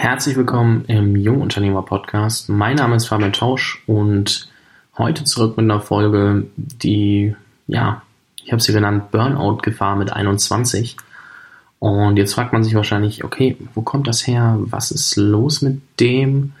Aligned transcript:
Herzlich 0.00 0.36
willkommen 0.36 0.84
im 0.86 1.16
Jungunternehmer 1.16 1.82
Podcast. 1.82 2.48
Mein 2.48 2.76
Name 2.76 2.94
ist 2.94 3.08
Fabian 3.08 3.32
Tausch 3.32 3.82
und 3.88 4.48
heute 4.96 5.24
zurück 5.24 5.56
mit 5.56 5.64
einer 5.64 5.80
Folge, 5.80 6.46
die, 6.56 7.34
ja, 7.66 8.02
ich 8.44 8.52
habe 8.52 8.62
sie 8.62 8.72
genannt 8.72 9.10
Burnout-Gefahr 9.10 9.96
mit 9.96 10.12
21. 10.12 10.96
Und 11.80 12.16
jetzt 12.16 12.34
fragt 12.34 12.52
man 12.52 12.62
sich 12.62 12.76
wahrscheinlich, 12.76 13.24
okay, 13.24 13.56
wo 13.74 13.82
kommt 13.82 14.06
das 14.06 14.24
her? 14.24 14.58
Was 14.60 14.92
ist 14.92 15.16
los 15.16 15.62
mit 15.62 15.80
dem? 15.98 16.52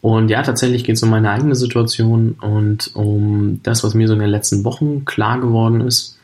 Und 0.00 0.28
ja, 0.28 0.42
tatsächlich 0.42 0.82
geht 0.82 0.96
es 0.96 1.02
um 1.04 1.10
meine 1.10 1.30
eigene 1.30 1.54
Situation 1.54 2.32
und 2.40 2.90
um 2.96 3.60
das, 3.62 3.84
was 3.84 3.94
mir 3.94 4.08
so 4.08 4.14
in 4.14 4.20
den 4.20 4.30
letzten 4.30 4.64
Wochen 4.64 5.04
klar 5.04 5.40
geworden 5.40 5.80
ist. 5.80 6.18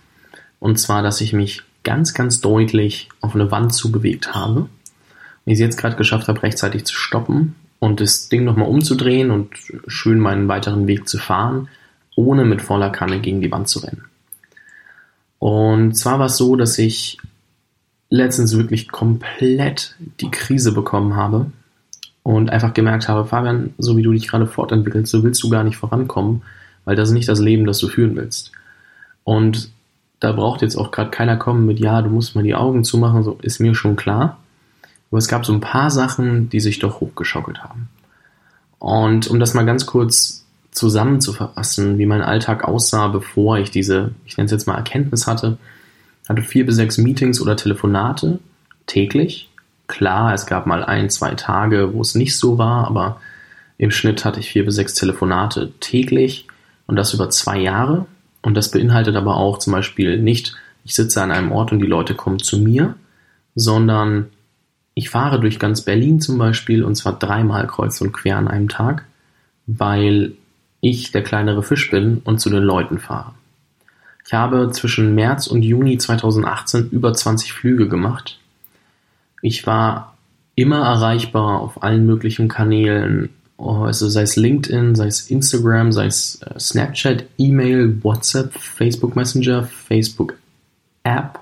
Und 0.59 0.81
zwar, 0.81 1.05
dass 1.05 1.21
ich 1.21 1.33
mich 1.33 1.63
ganz, 1.85 2.13
ganz 2.13 2.41
deutlich 2.41 3.09
auf 3.21 3.37
eine 3.37 3.53
Wand 3.53 3.73
zubewegt 3.73 4.35
habe 4.35 4.69
ich 5.51 5.59
es 5.59 5.61
jetzt 5.61 5.77
gerade 5.77 5.97
geschafft 5.97 6.29
habe, 6.29 6.43
rechtzeitig 6.43 6.85
zu 6.85 6.95
stoppen 6.95 7.55
und 7.79 8.01
das 8.01 8.29
Ding 8.29 8.45
nochmal 8.45 8.69
umzudrehen 8.69 9.31
und 9.31 9.51
schön 9.87 10.19
meinen 10.19 10.49
weiteren 10.49 10.87
Weg 10.87 11.09
zu 11.09 11.19
fahren, 11.19 11.69
ohne 12.17 12.45
mit 12.45 12.63
voller 12.63 12.91
Kanne 12.91 13.21
gegen 13.21 13.41
die 13.41 13.51
Wand 13.51 13.69
zu 13.69 13.81
rennen. 13.81 14.05
Und 15.39 15.95
zwar 15.95 16.19
war 16.19 16.27
es 16.27 16.37
so, 16.37 16.57
dass 16.57 16.79
ich 16.79 17.19
letztens 18.11 18.57
wirklich 18.57 18.89
komplett 18.89 19.95
die 20.21 20.31
Krise 20.31 20.73
bekommen 20.73 21.17
habe 21.17 21.47
und 22.23 22.51
einfach 22.51 22.75
gemerkt 22.75 23.09
habe, 23.09 23.25
Fabian, 23.25 23.73
so 23.79 23.97
wie 23.97 24.03
du 24.03 24.13
dich 24.13 24.29
gerade 24.29 24.47
fortentwickelst, 24.47 25.11
so 25.11 25.23
willst 25.23 25.43
du 25.43 25.49
gar 25.49 25.65
nicht 25.65 25.77
vorankommen, 25.77 26.43
weil 26.85 26.97
das 26.97 27.09
ist 27.09 27.15
nicht 27.15 27.29
das 27.29 27.41
Leben, 27.41 27.65
das 27.65 27.79
du 27.79 27.89
führen 27.89 28.17
willst. 28.17 28.53
Und 29.25 29.71
da 30.19 30.33
braucht 30.33 30.61
jetzt 30.61 30.77
auch 30.77 30.91
gerade 30.91 31.11
keiner 31.11 31.37
kommen 31.37 31.65
mit, 31.65 31.81
ja, 31.81 32.03
du 32.03 32.11
musst 32.11 32.35
mal 32.35 32.45
die 32.45 32.55
Augen 32.55 32.85
zumachen, 32.85 33.23
so 33.23 33.39
ist 33.43 33.61
mir 33.61 33.75
schon 33.75 33.97
klar. 33.97 34.40
Aber 35.11 35.19
es 35.19 35.29
gab 35.29 35.45
so 35.45 35.53
ein 35.53 35.61
paar 35.61 35.91
Sachen, 35.91 36.49
die 36.51 36.61
sich 36.61 36.79
doch 36.79 37.01
hochgeschaukelt 37.01 37.63
haben. 37.63 37.89
Und 38.79 39.29
um 39.29 39.41
das 39.41 39.55
mal 39.55 39.67
ganz 39.67 39.87
kurz 39.87 40.47
zusammenzufassen, 40.71 41.99
wie 41.99 42.07
mein 42.07 42.23
Alltag 42.23 42.65
aussah, 42.65 43.09
bevor 43.09 43.59
ich 43.59 43.71
diese, 43.71 44.13
ich 44.25 44.37
nenne 44.37 44.47
es 44.47 44.53
jetzt 44.53 44.67
mal 44.67 44.77
Erkenntnis 44.77 45.27
hatte, 45.27 45.59
hatte 46.29 46.43
vier 46.43 46.65
bis 46.65 46.77
sechs 46.77 46.97
Meetings 46.97 47.41
oder 47.41 47.57
Telefonate 47.57 48.39
täglich. 48.87 49.51
Klar, 49.89 50.33
es 50.33 50.47
gab 50.47 50.67
mal 50.67 50.85
ein, 50.85 51.11
zwei 51.11 51.35
Tage, 51.35 51.93
wo 51.93 52.01
es 52.01 52.15
nicht 52.15 52.39
so 52.39 52.59
war, 52.59 52.87
aber 52.87 53.21
im 53.79 53.91
Schnitt 53.91 54.25
hatte 54.25 54.39
ich 54.39 54.51
vier 54.51 54.65
bis 54.65 54.77
sechs 54.77 54.95
Telefonate 54.95 55.73
täglich 55.81 56.47
und 56.87 56.97
das 56.97 57.13
über 57.15 57.31
zwei 57.31 57.59
Jahre. 57.59 58.07
Und 58.43 58.55
das 58.55 58.71
beinhaltet 58.71 59.17
aber 59.17 59.37
auch 59.37 59.59
zum 59.59 59.73
Beispiel 59.73 60.19
nicht, 60.19 60.55
ich 60.85 60.95
sitze 60.95 61.23
an 61.23 61.33
einem 61.33 61.53
Ort 61.53 61.73
und 61.73 61.81
die 61.81 61.87
Leute 61.87 62.15
kommen 62.15 62.39
zu 62.39 62.59
mir, 62.59 62.95
sondern 63.55 64.29
ich 64.95 65.11
fahre 65.11 65.41
durch 65.41 65.59
ganz 65.59 65.83
Berlin 65.83 66.21
zum 66.21 66.39
Beispiel 66.39 66.85
und 66.85 66.95
zwar 66.95 67.19
dreimal 67.19 67.67
kreuz 67.67 68.01
und 68.01 68.13
quer 68.13 68.37
an 68.37 68.49
einem 68.49 68.69
Tag, 68.69 69.05
weil 69.67 70.33
ich 70.81 71.13
der 71.13 71.23
kleinere 71.23 71.63
Fisch 71.63 71.91
bin 71.91 72.21
und 72.25 72.41
zu 72.41 72.51
den 72.51 72.63
Leuten 72.63 72.99
fahre. 72.99 73.33
Ich 74.27 74.33
habe 74.33 74.71
zwischen 74.73 75.15
März 75.15 75.47
und 75.47 75.63
Juni 75.63 75.99
2018 75.99 76.91
über 76.91 77.13
20 77.13 77.53
Flüge 77.53 77.89
gemacht. 77.89 78.39
Ich 79.43 79.67
war 79.67 80.17
immer 80.55 80.85
erreichbar 80.85 81.61
auf 81.61 81.83
allen 81.83 82.07
möglichen 82.07 82.49
Kanälen, 82.49 83.31
also 83.57 84.09
sei 84.09 84.23
es 84.23 84.37
LinkedIn, 84.37 84.95
sei 84.95 85.07
es 85.07 85.31
Instagram, 85.31 85.93
sei 85.93 86.07
es 86.07 86.41
äh, 86.43 86.59
Snapchat, 86.59 87.25
E-Mail, 87.39 88.03
WhatsApp, 88.03 88.53
Facebook 88.55 89.17
Messenger, 89.17 89.65
Facebook 89.65 90.37
App, 91.03 91.41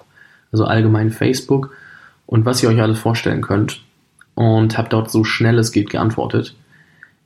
also 0.52 0.64
allgemein 0.64 1.10
Facebook 1.10 1.72
und 2.28 2.44
was 2.44 2.62
ihr 2.62 2.68
euch 2.68 2.80
alles 2.80 2.98
vorstellen 2.98 3.40
könnt 3.40 3.80
und 4.34 4.76
habe 4.76 4.90
dort 4.90 5.10
so 5.10 5.24
schnell 5.24 5.58
es 5.58 5.72
geht 5.72 5.88
geantwortet. 5.88 6.54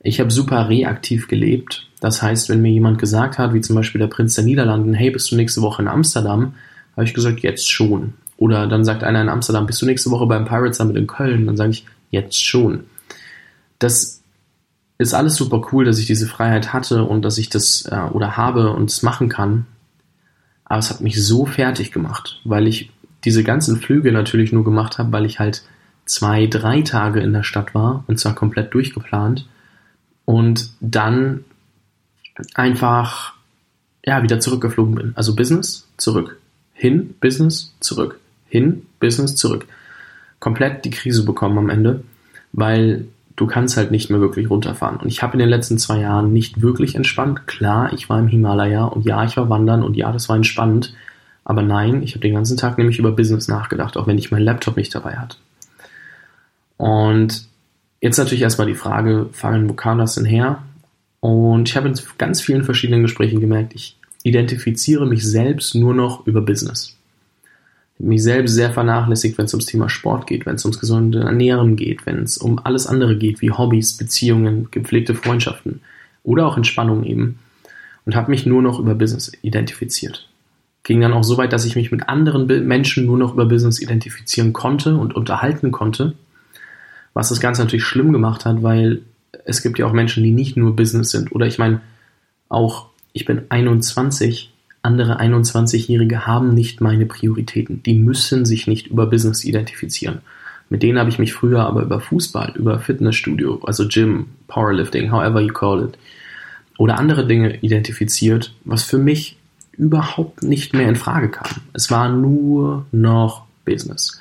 Ich 0.01 0.21
habe 0.21 0.31
super 0.31 0.69
reaktiv 0.69 1.27
gelebt. 1.27 1.89
Das 1.99 2.21
heißt, 2.21 2.47
wenn 2.47 2.61
mir 2.61 2.71
jemand 2.71 2.99
gesagt 2.99 3.37
hat, 3.37 3.53
wie 3.53 3.59
zum 3.59 3.75
Beispiel 3.75 3.99
der 3.99 4.07
Prinz 4.07 4.35
der 4.35 4.45
Niederlanden, 4.45 4.93
hey, 4.93 5.11
bist 5.11 5.29
du 5.29 5.35
nächste 5.35 5.61
Woche 5.61 5.81
in 5.81 5.89
Amsterdam? 5.89 6.53
Habe 6.95 7.03
ich 7.03 7.13
gesagt, 7.13 7.41
jetzt 7.41 7.69
schon. 7.69 8.13
Oder 8.37 8.65
dann 8.67 8.85
sagt 8.85 9.03
einer 9.03 9.21
in 9.21 9.27
Amsterdam, 9.27 9.65
bist 9.65 9.81
du 9.81 9.85
nächste 9.85 10.09
Woche 10.09 10.25
beim 10.25 10.45
Pirates 10.45 10.77
Summit 10.77 10.95
in 10.95 11.07
Köln? 11.07 11.47
Dann 11.47 11.57
sage 11.57 11.71
ich, 11.71 11.85
jetzt 12.09 12.41
schon. 12.41 12.85
Das 13.79 14.21
ist 14.97 15.13
alles 15.13 15.35
super 15.35 15.67
cool, 15.73 15.83
dass 15.83 15.99
ich 15.99 16.05
diese 16.05 16.27
Freiheit 16.27 16.71
hatte 16.71 17.03
und 17.03 17.23
dass 17.23 17.37
ich 17.37 17.49
das 17.49 17.85
äh, 17.91 18.07
oder 18.13 18.37
habe 18.37 18.71
und 18.71 18.89
es 18.89 19.03
machen 19.03 19.27
kann. 19.27 19.65
Aber 20.63 20.79
es 20.79 20.89
hat 20.89 21.01
mich 21.01 21.21
so 21.21 21.45
fertig 21.45 21.91
gemacht, 21.91 22.39
weil 22.45 22.67
ich 22.67 22.92
diese 23.25 23.43
ganzen 23.43 23.77
Flüge 23.77 24.11
natürlich 24.11 24.51
nur 24.51 24.63
gemacht 24.63 24.97
habe, 24.97 25.11
weil 25.11 25.25
ich 25.25 25.39
halt 25.39 25.63
zwei, 26.05 26.47
drei 26.47 26.81
Tage 26.81 27.21
in 27.21 27.33
der 27.33 27.43
Stadt 27.43 27.73
war 27.73 28.03
und 28.07 28.19
zwar 28.19 28.35
komplett 28.35 28.73
durchgeplant 28.73 29.47
und 30.25 30.71
dann 30.81 31.43
einfach 32.53 33.33
ja 34.05 34.21
wieder 34.23 34.39
zurückgeflogen 34.39 34.95
bin. 34.95 35.13
Also 35.15 35.35
Business 35.35 35.87
zurück, 35.97 36.39
hin 36.73 37.15
Business 37.19 37.73
zurück, 37.79 38.19
hin 38.49 38.85
Business 38.99 39.35
zurück. 39.35 39.65
Komplett 40.39 40.83
die 40.83 40.89
Krise 40.89 41.23
bekommen 41.23 41.57
am 41.57 41.69
Ende, 41.69 42.03
weil 42.51 43.05
du 43.35 43.47
kannst 43.47 43.77
halt 43.77 43.91
nicht 43.91 44.09
mehr 44.09 44.19
wirklich 44.19 44.49
runterfahren. 44.49 44.97
Und 44.97 45.07
ich 45.07 45.23
habe 45.23 45.33
in 45.33 45.39
den 45.39 45.49
letzten 45.49 45.77
zwei 45.77 45.99
Jahren 45.99 46.33
nicht 46.33 46.61
wirklich 46.61 46.95
entspannt. 46.95 47.47
Klar, 47.47 47.93
ich 47.93 48.09
war 48.09 48.19
im 48.19 48.27
Himalaya 48.27 48.85
und 48.85 49.05
ja, 49.05 49.23
ich 49.23 49.37
war 49.37 49.49
wandern 49.49 49.83
und 49.83 49.95
ja, 49.95 50.11
das 50.11 50.29
war 50.29 50.35
entspannend. 50.35 50.93
Aber 51.45 51.61
nein, 51.61 52.03
ich 52.03 52.11
habe 52.11 52.21
den 52.21 52.35
ganzen 52.35 52.57
Tag 52.57 52.77
nämlich 52.77 52.99
über 52.99 53.11
Business 53.11 53.47
nachgedacht, 53.47 53.97
auch 53.97 54.07
wenn 54.07 54.17
ich 54.17 54.31
meinen 54.31 54.45
Laptop 54.45 54.77
nicht 54.77 54.95
dabei 54.95 55.17
hatte. 55.17 55.37
Und 56.77 57.47
jetzt 58.01 58.17
natürlich 58.17 58.41
erstmal 58.41 58.67
die 58.67 58.75
Frage, 58.75 59.29
Fabian, 59.31 59.69
wo 59.69 59.73
kam 59.73 59.97
das 59.97 60.15
denn 60.15 60.25
her? 60.25 60.63
Und 61.19 61.69
ich 61.69 61.75
habe 61.75 61.87
in 61.87 61.99
ganz 62.17 62.41
vielen 62.41 62.63
verschiedenen 62.63 63.01
Gesprächen 63.01 63.39
gemerkt, 63.39 63.73
ich 63.75 63.97
identifiziere 64.23 65.05
mich 65.05 65.25
selbst 65.25 65.75
nur 65.75 65.93
noch 65.93 66.25
über 66.27 66.41
Business. 66.41 66.97
Ich 67.93 67.99
habe 67.99 68.09
mich 68.09 68.23
selbst 68.23 68.53
sehr 68.53 68.71
vernachlässigt, 68.71 69.37
wenn 69.37 69.45
es 69.45 69.53
ums 69.53 69.65
Thema 69.65 69.89
Sport 69.89 70.27
geht, 70.27 70.45
wenn 70.45 70.55
es 70.55 70.65
ums 70.65 70.79
gesunde 70.79 71.21
Ernähren 71.21 71.75
geht, 71.75 72.05
wenn 72.05 72.23
es 72.23 72.37
um 72.37 72.59
alles 72.63 72.87
andere 72.87 73.17
geht, 73.17 73.41
wie 73.41 73.51
Hobbys, 73.51 73.95
Beziehungen, 73.97 74.69
gepflegte 74.71 75.13
Freundschaften 75.13 75.81
oder 76.23 76.47
auch 76.47 76.57
Entspannung 76.57 77.03
eben. 77.03 77.39
Und 78.05 78.15
habe 78.15 78.31
mich 78.31 78.45
nur 78.45 78.61
noch 78.61 78.79
über 78.79 78.95
Business 78.95 79.31
identifiziert 79.43 80.27
ging 80.83 80.99
dann 80.99 81.13
auch 81.13 81.23
so 81.23 81.37
weit, 81.37 81.53
dass 81.53 81.65
ich 81.65 81.75
mich 81.75 81.91
mit 81.91 82.09
anderen 82.09 82.45
Menschen 82.67 83.05
nur 83.05 83.17
noch 83.17 83.33
über 83.33 83.45
Business 83.45 83.81
identifizieren 83.81 84.53
konnte 84.53 84.95
und 84.97 85.15
unterhalten 85.15 85.71
konnte. 85.71 86.13
Was 87.13 87.29
das 87.29 87.39
Ganze 87.39 87.61
natürlich 87.61 87.85
schlimm 87.85 88.11
gemacht 88.11 88.45
hat, 88.45 88.63
weil 88.63 89.01
es 89.45 89.61
gibt 89.61 89.79
ja 89.79 89.85
auch 89.85 89.93
Menschen, 89.93 90.23
die 90.23 90.31
nicht 90.31 90.57
nur 90.57 90.75
Business 90.75 91.11
sind. 91.11 91.31
Oder 91.31 91.47
ich 91.47 91.57
meine, 91.57 91.81
auch 92.49 92.87
ich 93.13 93.25
bin 93.25 93.43
21, 93.49 94.51
andere 94.81 95.19
21-Jährige 95.19 96.27
haben 96.27 96.53
nicht 96.53 96.81
meine 96.81 97.05
Prioritäten. 97.05 97.81
Die 97.83 97.93
müssen 97.93 98.45
sich 98.45 98.67
nicht 98.67 98.87
über 98.87 99.05
Business 99.05 99.43
identifizieren. 99.45 100.19
Mit 100.69 100.83
denen 100.83 100.97
habe 100.97 101.09
ich 101.09 101.19
mich 101.19 101.33
früher 101.33 101.65
aber 101.65 101.83
über 101.83 101.99
Fußball, 101.99 102.53
über 102.55 102.79
Fitnessstudio, 102.79 103.61
also 103.63 103.87
Gym, 103.87 104.27
Powerlifting, 104.47 105.11
however 105.11 105.39
you 105.39 105.53
call 105.53 105.83
it, 105.83 105.97
oder 106.77 106.97
andere 106.97 107.27
Dinge 107.27 107.57
identifiziert, 107.57 108.55
was 108.65 108.83
für 108.83 108.97
mich 108.97 109.37
überhaupt 109.77 110.43
nicht 110.43 110.73
mehr 110.73 110.87
in 110.87 110.95
Frage 110.95 111.29
kam. 111.29 111.61
Es 111.73 111.91
war 111.91 112.09
nur 112.09 112.85
noch 112.91 113.45
Business. 113.65 114.19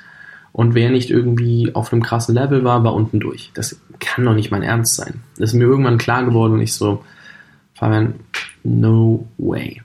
Und 0.52 0.74
wer 0.74 0.90
nicht 0.90 1.10
irgendwie 1.10 1.74
auf 1.74 1.92
einem 1.92 2.02
krassen 2.02 2.34
Level 2.34 2.64
war, 2.64 2.84
war 2.84 2.94
unten 2.94 3.20
durch. 3.20 3.50
Das 3.54 3.80
kann 4.00 4.24
doch 4.24 4.34
nicht 4.34 4.50
mein 4.50 4.62
Ernst 4.62 4.96
sein. 4.96 5.22
Das 5.38 5.50
ist 5.50 5.54
mir 5.54 5.64
irgendwann 5.64 5.98
klar 5.98 6.24
geworden 6.24 6.54
und 6.54 6.60
ich 6.60 6.74
so, 6.74 7.02
Fabian, 7.74 8.14
no 8.62 9.26
way. 9.38 9.80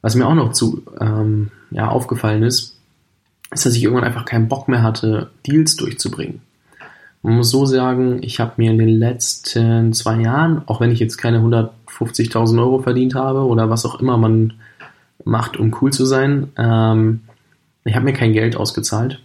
Was 0.00 0.16
mir 0.16 0.26
auch 0.26 0.34
noch 0.34 0.52
zu 0.52 0.82
ähm, 1.00 1.50
ja, 1.70 1.88
aufgefallen 1.88 2.42
ist, 2.42 2.76
ist, 3.52 3.66
dass 3.66 3.74
ich 3.74 3.84
irgendwann 3.84 4.04
einfach 4.04 4.24
keinen 4.24 4.48
Bock 4.48 4.68
mehr 4.68 4.82
hatte, 4.82 5.30
Deals 5.46 5.76
durchzubringen. 5.76 6.40
Man 7.22 7.36
muss 7.36 7.50
so 7.50 7.66
sagen, 7.66 8.18
ich 8.22 8.40
habe 8.40 8.54
mir 8.56 8.72
in 8.72 8.78
den 8.78 8.88
letzten 8.88 9.92
zwei 9.92 10.20
Jahren, 10.20 10.62
auch 10.66 10.80
wenn 10.80 10.90
ich 10.90 10.98
jetzt 10.98 11.18
keine 11.18 11.38
150.000 11.38 12.58
Euro 12.58 12.80
verdient 12.80 13.14
habe 13.14 13.46
oder 13.46 13.70
was 13.70 13.86
auch 13.86 14.00
immer 14.00 14.16
man 14.16 14.54
macht, 15.24 15.56
um 15.56 15.74
cool 15.80 15.92
zu 15.92 16.04
sein. 16.04 16.48
Ähm, 16.56 17.20
ich 17.84 17.94
habe 17.94 18.04
mir 18.04 18.12
kein 18.12 18.32
Geld 18.32 18.56
ausgezahlt. 18.56 19.20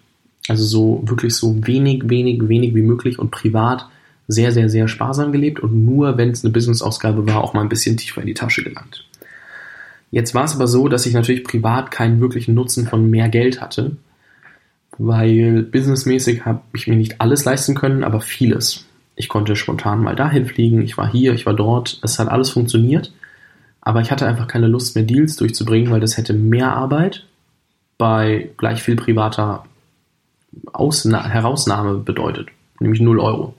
Also 0.48 0.64
so 0.64 1.04
wirklich 1.06 1.36
so 1.36 1.68
wenig, 1.68 2.10
wenig, 2.10 2.48
wenig 2.48 2.74
wie 2.74 2.82
möglich 2.82 3.20
und 3.20 3.32
privat 3.32 3.88
sehr, 4.28 4.52
sehr, 4.52 4.70
sehr 4.70 4.88
sparsam 4.88 5.32
gelebt 5.32 5.60
und 5.60 5.86
nur, 5.86 6.18
wenn 6.18 6.32
es 6.32 6.44
eine 6.44 6.54
Business-Ausgabe 6.54 7.28
war, 7.28 7.44
auch 7.44 7.54
mal 7.54 7.62
ein 7.62 7.70
bisschen 7.70 7.98
tiefer 7.98 8.22
in 8.22 8.28
die 8.28 8.34
Tasche 8.34 8.64
gelangt. 8.64 9.06
Jetzt 10.12 10.36
war 10.36 10.46
es 10.46 10.56
aber 10.56 10.68
so, 10.68 10.88
dass 10.88 11.06
ich 11.06 11.14
natürlich 11.14 11.44
privat 11.44 11.92
keinen 11.92 12.20
wirklichen 12.20 12.54
Nutzen 12.54 12.88
von 12.88 13.10
mehr 13.10 13.30
Geld 13.30 13.62
hatte, 13.62 13.98
weil 14.98 15.64
businessmäßig 15.64 16.46
habe 16.46 16.62
ich 16.74 16.88
mir 16.88 16.96
nicht 16.96 17.22
alles 17.22 17.46
leisten 17.46 17.76
können, 17.76 18.04
aber 18.04 18.22
vieles. 18.22 18.86
Ich 19.16 19.30
konnte 19.30 19.56
spontan 19.56 20.02
mal 20.02 20.16
dahin 20.16 20.46
fliegen, 20.46 20.82
ich 20.82 20.98
war 20.98 21.12
hier, 21.12 21.34
ich 21.34 21.46
war 21.46 21.54
dort, 21.54 22.00
es 22.04 22.20
hat 22.20 22.30
alles 22.30 22.50
funktioniert. 22.50 23.12
Aber 23.88 24.02
ich 24.02 24.12
hatte 24.12 24.28
einfach 24.28 24.50
keine 24.50 24.68
Lust 24.68 24.96
mehr, 24.96 25.06
Deals 25.06 25.38
durchzubringen, 25.38 25.92
weil 25.92 26.02
das 26.02 26.18
hätte 26.18 26.34
mehr 26.34 26.76
Arbeit 26.76 27.26
bei 27.98 28.50
gleich 28.58 28.84
viel 28.84 28.98
privater 28.98 29.64
Ausna 30.74 31.24
Herausnahme 31.26 32.00
bedeutet, 32.00 32.50
nämlich 32.82 33.00
0 33.00 33.18
Euro. 33.18 33.56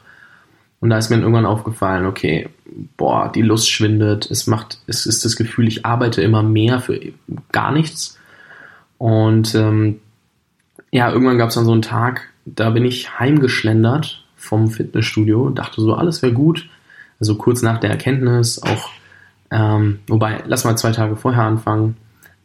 Und 0.81 0.91
da 0.91 0.99
ist 0.99 1.09
mir 1.09 1.17
dann 1.17 1.23
irgendwann 1.23 1.47
aufgefallen, 1.47 2.05
okay, 2.05 2.51
boah, 2.99 3.33
die 3.35 3.41
Lust 3.41 3.71
schwindet, 3.71 4.31
es 4.31 4.47
macht, 4.47 4.81
es 4.87 5.07
ist 5.07 5.25
das 5.25 5.35
Gefühl, 5.35 5.67
ich 5.67 5.87
arbeite 5.87 6.21
immer 6.21 6.43
mehr 6.43 6.81
für 6.81 7.01
gar 7.51 7.73
nichts. 7.73 8.19
Und 8.99 9.55
ähm, 9.55 9.99
ja, 10.91 11.11
irgendwann 11.11 11.39
gab 11.39 11.49
es 11.49 11.55
dann 11.55 11.65
so 11.65 11.73
einen 11.73 11.81
Tag, 11.81 12.29
da 12.45 12.69
bin 12.69 12.85
ich 12.85 13.19
heimgeschlendert 13.19 14.27
vom 14.37 14.69
Fitnessstudio 14.69 15.45
und 15.45 15.59
dachte 15.59 15.81
so, 15.81 15.95
alles 15.95 16.21
wäre 16.21 16.35
gut. 16.35 16.69
Also 17.19 17.37
kurz 17.37 17.63
nach 17.63 17.81
der 17.81 17.89
Erkenntnis, 17.89 18.63
auch, 18.63 18.91
ähm, 19.51 20.01
wobei, 20.07 20.43
lass 20.47 20.65
mal 20.65 20.77
zwei 20.77 20.93
Tage 20.93 21.17
vorher 21.17 21.45
anfangen. 21.45 21.97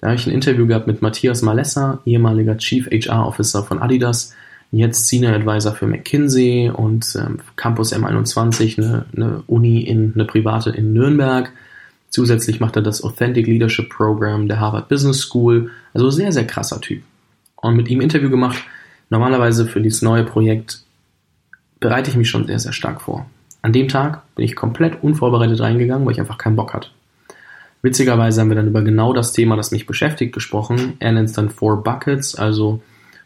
Da 0.01 0.07
habe 0.07 0.15
ich 0.15 0.27
ein 0.27 0.33
Interview 0.33 0.67
gehabt 0.67 0.87
mit 0.87 1.01
Matthias 1.01 1.41
Malessa, 1.41 1.99
ehemaliger 2.05 2.57
Chief 2.57 2.87
HR 2.87 3.27
Officer 3.27 3.63
von 3.63 3.81
Adidas, 3.81 4.33
jetzt 4.71 5.07
Senior 5.07 5.33
Advisor 5.33 5.73
für 5.73 5.87
McKinsey 5.87 6.71
und 6.73 7.15
ähm, 7.15 7.39
Campus 7.55 7.93
M21, 7.93 8.77
eine, 8.77 9.05
eine 9.15 9.43
Uni 9.47 9.81
in 9.81 10.13
eine 10.13 10.25
private 10.25 10.71
in 10.71 10.93
Nürnberg. 10.93 11.51
Zusätzlich 12.09 12.59
macht 12.59 12.75
er 12.75 12.81
das 12.81 13.03
Authentic 13.03 13.47
Leadership 13.47 13.89
Program 13.89 14.47
der 14.47 14.59
Harvard 14.59 14.89
Business 14.89 15.19
School. 15.19 15.71
Also 15.93 16.09
sehr, 16.09 16.31
sehr 16.31 16.45
krasser 16.45 16.81
Typ. 16.81 17.03
Und 17.55 17.75
mit 17.75 17.87
ihm 17.87 18.01
Interview 18.01 18.29
gemacht. 18.29 18.61
Normalerweise 19.09 19.67
für 19.67 19.79
dieses 19.79 20.01
neue 20.01 20.23
Projekt 20.23 20.83
bereite 21.79 22.09
ich 22.09 22.17
mich 22.17 22.29
schon 22.29 22.45
sehr, 22.47 22.59
sehr 22.59 22.73
stark 22.73 23.01
vor. 23.01 23.25
An 23.63 23.73
dem 23.73 23.87
Tag 23.87 24.21
bin 24.35 24.45
ich 24.45 24.55
komplett 24.55 25.01
unvorbereitet 25.01 25.61
reingegangen, 25.61 26.05
weil 26.05 26.13
ich 26.13 26.19
einfach 26.19 26.37
keinen 26.37 26.57
Bock 26.57 26.73
hatte. 26.73 26.89
Witzigerweise 27.81 28.41
haben 28.41 28.49
wir 28.49 28.55
dann 28.55 28.67
über 28.67 28.81
genau 28.81 29.13
das 29.13 29.31
Thema, 29.31 29.55
das 29.55 29.71
mich 29.71 29.87
beschäftigt, 29.87 30.33
gesprochen. 30.33 30.93
Er 30.99 31.13
nennt 31.13 31.29
es 31.29 31.35
dann 31.35 31.49
Four 31.49 31.81
Buckets, 31.83 32.35
also 32.35 32.81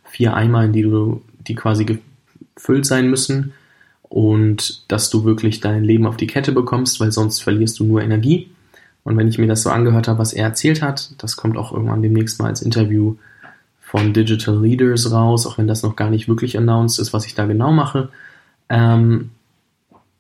vier 0.06 0.36
Eimer, 0.36 0.64
in 0.64 0.74
die 0.74 0.84
du 0.84 1.22
die 1.48 1.56
quasi 1.56 1.86
gefüllt 1.86 2.86
sein 2.86 3.10
müssen 3.10 3.54
und 4.04 4.90
dass 4.92 5.10
du 5.10 5.26
wirklich 5.26 5.60
dein 5.60 5.84
Leben 5.84 6.06
auf 6.06 6.18
die 6.18 6.28
Kette 6.28 6.52
bekommst, 6.52 7.00
weil 7.00 7.12
sonst 7.12 7.42
verlierst 7.42 7.80
du 7.80 7.86
nur 7.86 8.02
Energie. 8.02 8.50
Und 9.04 9.18
wenn 9.18 9.28
ich 9.28 9.38
mir 9.38 9.48
das 9.48 9.64
so 9.64 9.70
angehört 9.70 10.08
habe, 10.08 10.20
was 10.20 10.34
er 10.34 10.46
erzählt 10.46 10.82
hat, 10.82 11.12
das 11.18 11.36
kommt 11.36 11.58
auch 11.58 11.72
irgendwann 11.72 12.02
demnächst 12.02 12.40
mal 12.40 12.48
als 12.48 12.62
Interview 12.62 13.16
von 13.80 14.14
Digital 14.14 14.62
Leaders 14.62 15.12
raus, 15.12 15.48
auch 15.48 15.58
wenn 15.58 15.68
das 15.68 15.82
noch 15.82 15.96
gar 15.96 16.10
nicht 16.10 16.28
wirklich 16.28 16.58
announced 16.58 17.00
ist, 17.00 17.14
was 17.14 17.26
ich 17.26 17.34
da 17.34 17.46
genau 17.46 17.72
mache. 17.72 18.10
Ähm, 18.70 19.32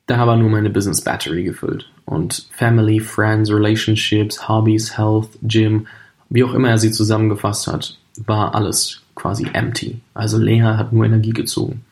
da 0.07 0.25
war 0.25 0.37
nur 0.37 0.49
meine 0.49 0.69
Business 0.69 1.01
Battery 1.01 1.43
gefüllt. 1.43 1.89
Und 2.05 2.47
Family, 2.51 2.99
Friends, 2.99 3.51
Relationships, 3.51 4.47
Hobbys, 4.47 4.97
Health, 4.97 5.29
Gym, 5.43 5.85
wie 6.29 6.43
auch 6.43 6.53
immer 6.53 6.69
er 6.69 6.77
sie 6.77 6.91
zusammengefasst 6.91 7.67
hat, 7.67 7.97
war 8.25 8.55
alles 8.55 9.01
quasi 9.15 9.47
empty. 9.53 9.99
Also 10.13 10.37
leer 10.37 10.77
hat 10.77 10.93
nur 10.93 11.05
Energie 11.05 11.33
gezogen. 11.33 11.83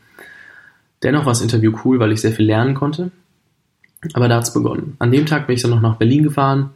Dennoch 1.04 1.26
war 1.26 1.34
das 1.34 1.42
Interview 1.42 1.74
cool, 1.84 2.00
weil 2.00 2.14
ich 2.14 2.22
sehr 2.22 2.32
viel 2.32 2.46
lernen 2.46 2.74
konnte. 2.74 3.12
Aber 4.14 4.30
da 4.30 4.38
hat 4.38 4.44
es 4.44 4.54
begonnen. 4.54 4.96
An 5.00 5.12
dem 5.12 5.26
Tag 5.26 5.48
bin 5.48 5.56
ich 5.56 5.62
dann 5.62 5.72
noch 5.72 5.82
nach 5.82 5.98
Berlin 5.98 6.24
gefahren. 6.24 6.70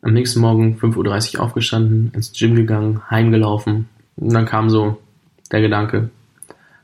Am 0.00 0.12
nächsten 0.14 0.40
Morgen 0.40 0.78
5.30 0.78 1.36
Uhr 1.36 1.42
aufgestanden, 1.42 2.12
ins 2.14 2.32
Gym 2.32 2.54
gegangen, 2.54 3.02
heimgelaufen. 3.10 3.88
Und 4.16 4.32
dann 4.32 4.46
kam 4.46 4.70
so 4.70 4.98
der 5.52 5.60
Gedanke, 5.60 6.10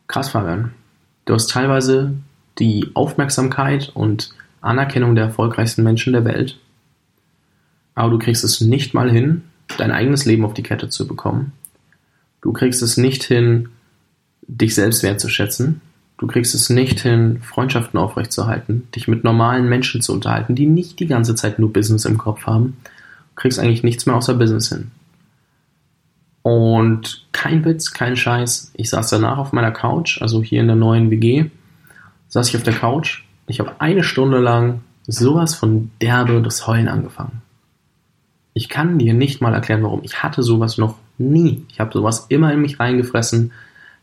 krass 0.09 0.29
Fabian, 0.29 0.73
du 1.25 1.35
hast 1.35 1.51
teilweise 1.51 2.15
die 2.58 2.90
Aufmerksamkeit 2.94 3.90
und 3.94 4.31
Anerkennung 4.60 5.14
der 5.14 5.25
erfolgreichsten 5.26 5.82
Menschen 5.82 6.12
der 6.12 6.25
Welt, 6.25 6.58
aber 7.94 8.10
du 8.10 8.19
kriegst 8.19 8.44
es 8.44 8.60
nicht 8.60 8.94
mal 8.94 9.10
hin, 9.10 9.43
dein 9.78 9.90
eigenes 9.90 10.25
Leben 10.25 10.44
auf 10.44 10.54
die 10.54 10.62
Kette 10.62 10.88
zu 10.88 11.06
bekommen. 11.06 11.52
Du 12.40 12.52
kriegst 12.52 12.82
es 12.82 12.96
nicht 12.96 13.22
hin, 13.22 13.69
dich 14.46 14.75
selbst 14.75 15.02
wertzuschätzen. 15.02 15.81
Du 16.19 16.26
kriegst 16.26 16.54
es 16.54 16.70
nicht 16.70 17.00
hin, 17.00 17.40
Freundschaften 17.43 17.99
aufrechtzuerhalten, 17.99 18.88
dich 18.94 19.08
mit 19.08 19.25
normalen 19.25 19.69
Menschen 19.69 20.00
zu 20.02 20.12
unterhalten, 20.12 20.54
die 20.54 20.66
nicht 20.66 21.00
die 21.00 21.06
ganze 21.06 21.34
Zeit 21.34 21.58
nur 21.58 21.72
Business 21.72 22.04
im 22.04 22.19
Kopf 22.19 22.46
haben. 22.46 22.76
Du 23.34 23.43
kriegst 23.43 23.58
eigentlich 23.58 23.82
nichts 23.82 24.06
mehr 24.06 24.14
außer 24.14 24.34
Business 24.34 24.69
hin. 24.69 24.90
Und 26.43 27.26
kein 27.32 27.64
Witz, 27.64 27.93
kein 27.93 28.16
Scheiß. 28.16 28.72
Ich 28.75 28.90
saß 28.90 29.10
danach 29.10 29.38
auf 29.38 29.52
meiner 29.52 29.70
Couch, 29.70 30.20
also 30.20 30.43
hier 30.43 30.60
in 30.60 30.66
der 30.66 30.76
neuen 30.76 31.10
WG, 31.10 31.50
saß 32.32 32.49
ich 32.49 32.56
auf 32.56 32.62
der 32.62 32.73
Couch. 32.73 33.25
Ich 33.46 33.61
habe 33.61 33.75
eine 33.79 34.02
Stunde 34.02 34.38
lang 34.38 34.81
sowas 35.06 35.55
von 35.55 35.90
derbe 36.00 36.40
das 36.40 36.67
Heulen 36.67 36.88
angefangen. 36.88 37.43
Ich 38.55 38.70
kann 38.70 38.99
dir 38.99 39.12
nicht 39.12 39.43
mal 39.43 39.52
erklären, 39.52 39.82
warum. 39.82 40.00
Ich 40.02 40.23
hatte 40.23 40.43
sowas 40.43 40.79
noch 40.79 40.96
nie. 41.19 41.67
Ich 41.69 41.79
habe 41.79 41.93
sowas 41.93 42.26
immer 42.31 42.50
in 42.50 42.62
mich 42.62 42.81
reingefressen. 42.81 43.52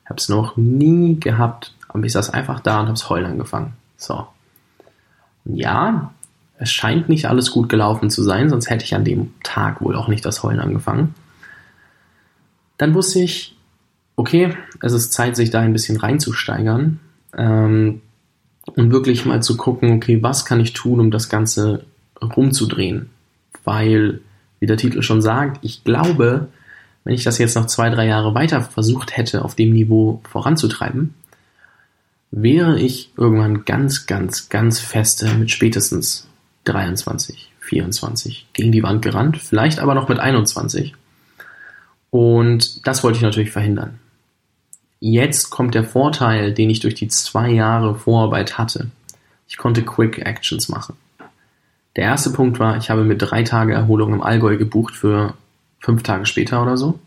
Habe 0.06 0.20
es 0.20 0.30
noch 0.30 0.58
nie 0.58 1.20
gehabt. 1.20 1.74
Aber 1.88 2.04
ich 2.04 2.14
saß 2.14 2.30
einfach 2.30 2.60
da 2.60 2.82
und 2.82 2.86
habe 2.86 2.94
es 2.94 3.10
heulen 3.10 3.26
angefangen. 3.26 3.74
So. 3.98 4.28
Und 5.46 5.56
ja, 5.56 6.14
es 6.60 6.72
scheint 6.72 7.10
nicht 7.10 7.26
alles 7.26 7.50
gut 7.50 7.68
gelaufen 7.68 8.12
zu 8.12 8.22
sein, 8.22 8.50
sonst 8.50 8.70
hätte 8.70 8.86
ich 8.86 8.94
an 8.94 9.06
dem 9.06 9.34
Tag 9.42 9.82
wohl 9.82 9.96
auch 9.96 10.08
nicht 10.08 10.24
das 10.24 10.44
Heulen 10.44 10.60
angefangen. 10.60 11.16
Dann 12.78 12.94
wusste 12.94 13.22
ich, 13.22 13.58
okay, 14.16 14.56
es 14.84 14.94
ist 14.94 15.14
Zeit, 15.14 15.36
sich 15.36 15.50
da 15.50 15.62
ein 15.62 15.74
bisschen 15.74 15.98
reinzusteigern 15.98 17.00
ähm, 17.36 18.02
und 18.76 18.92
wirklich 18.92 19.26
mal 19.26 19.42
zu 19.42 19.58
gucken, 19.58 19.94
okay, 19.94 20.22
was 20.22 20.46
kann 20.46 20.60
ich 20.60 20.74
tun, 20.74 21.00
um 21.00 21.12
das 21.12 21.30
Ganze 21.30 21.86
rumzudrehen? 22.22 23.10
Weil, 23.64 24.22
wie 24.60 24.66
der 24.66 24.78
Titel 24.78 25.02
schon 25.02 25.22
sagt, 25.22 25.60
ich 25.64 25.84
glaube, 25.84 26.48
wenn 27.04 27.14
ich 27.14 27.24
das 27.24 27.38
jetzt 27.38 27.56
noch 27.56 27.68
zwei, 27.68 27.90
drei 27.90 28.08
Jahre 28.08 28.36
weiter 28.36 28.62
versucht 28.62 29.18
hätte, 29.18 29.44
auf 29.44 29.56
dem 29.56 29.72
Niveau 29.72 30.22
voranzutreiben, 30.30 31.14
wäre 32.32 32.80
ich 32.80 33.12
irgendwann 33.18 33.66
ganz, 33.66 34.06
ganz, 34.06 34.50
ganz 34.50 34.80
feste 34.80 35.34
mit 35.36 35.50
spätestens 35.50 36.28
23, 36.66 37.52
24 37.60 38.48
gegen 38.54 38.72
die 38.72 38.84
Wand 38.84 39.02
gerannt, 39.02 39.38
vielleicht 39.38 39.80
aber 39.80 39.96
noch 39.96 40.10
mit 40.10 40.20
21 40.20 40.94
und 42.12 42.86
das 42.88 43.04
wollte 43.04 43.18
ich 43.18 43.24
natürlich 43.24 43.52
verhindern. 43.52 44.00
Jetzt 45.00 45.50
kommt 45.50 45.76
der 45.76 45.86
Vorteil, 45.86 46.54
den 46.54 46.70
ich 46.70 46.82
durch 46.82 46.96
die 46.96 47.08
zwei 47.08 47.50
Jahre 47.50 47.96
Vorarbeit 47.96 48.58
hatte. 48.58 48.88
Ich 49.48 49.58
konnte 49.58 49.84
Quick 49.84 50.20
Actions 50.20 50.68
machen. 50.68 50.96
Der 51.96 52.04
erste 52.04 52.32
Punkt 52.32 52.60
war, 52.60 52.78
ich 52.78 52.90
habe 52.90 53.04
mir 53.04 53.16
drei 53.16 53.44
Tage 53.44 53.74
Erholung 53.74 54.14
im 54.14 54.22
Allgäu 54.22 54.58
gebucht 54.58 54.96
für 54.96 55.34
fünf 55.80 56.04
Tage 56.04 56.26
später 56.26 56.62
oder 56.62 56.78
so. 56.78 57.00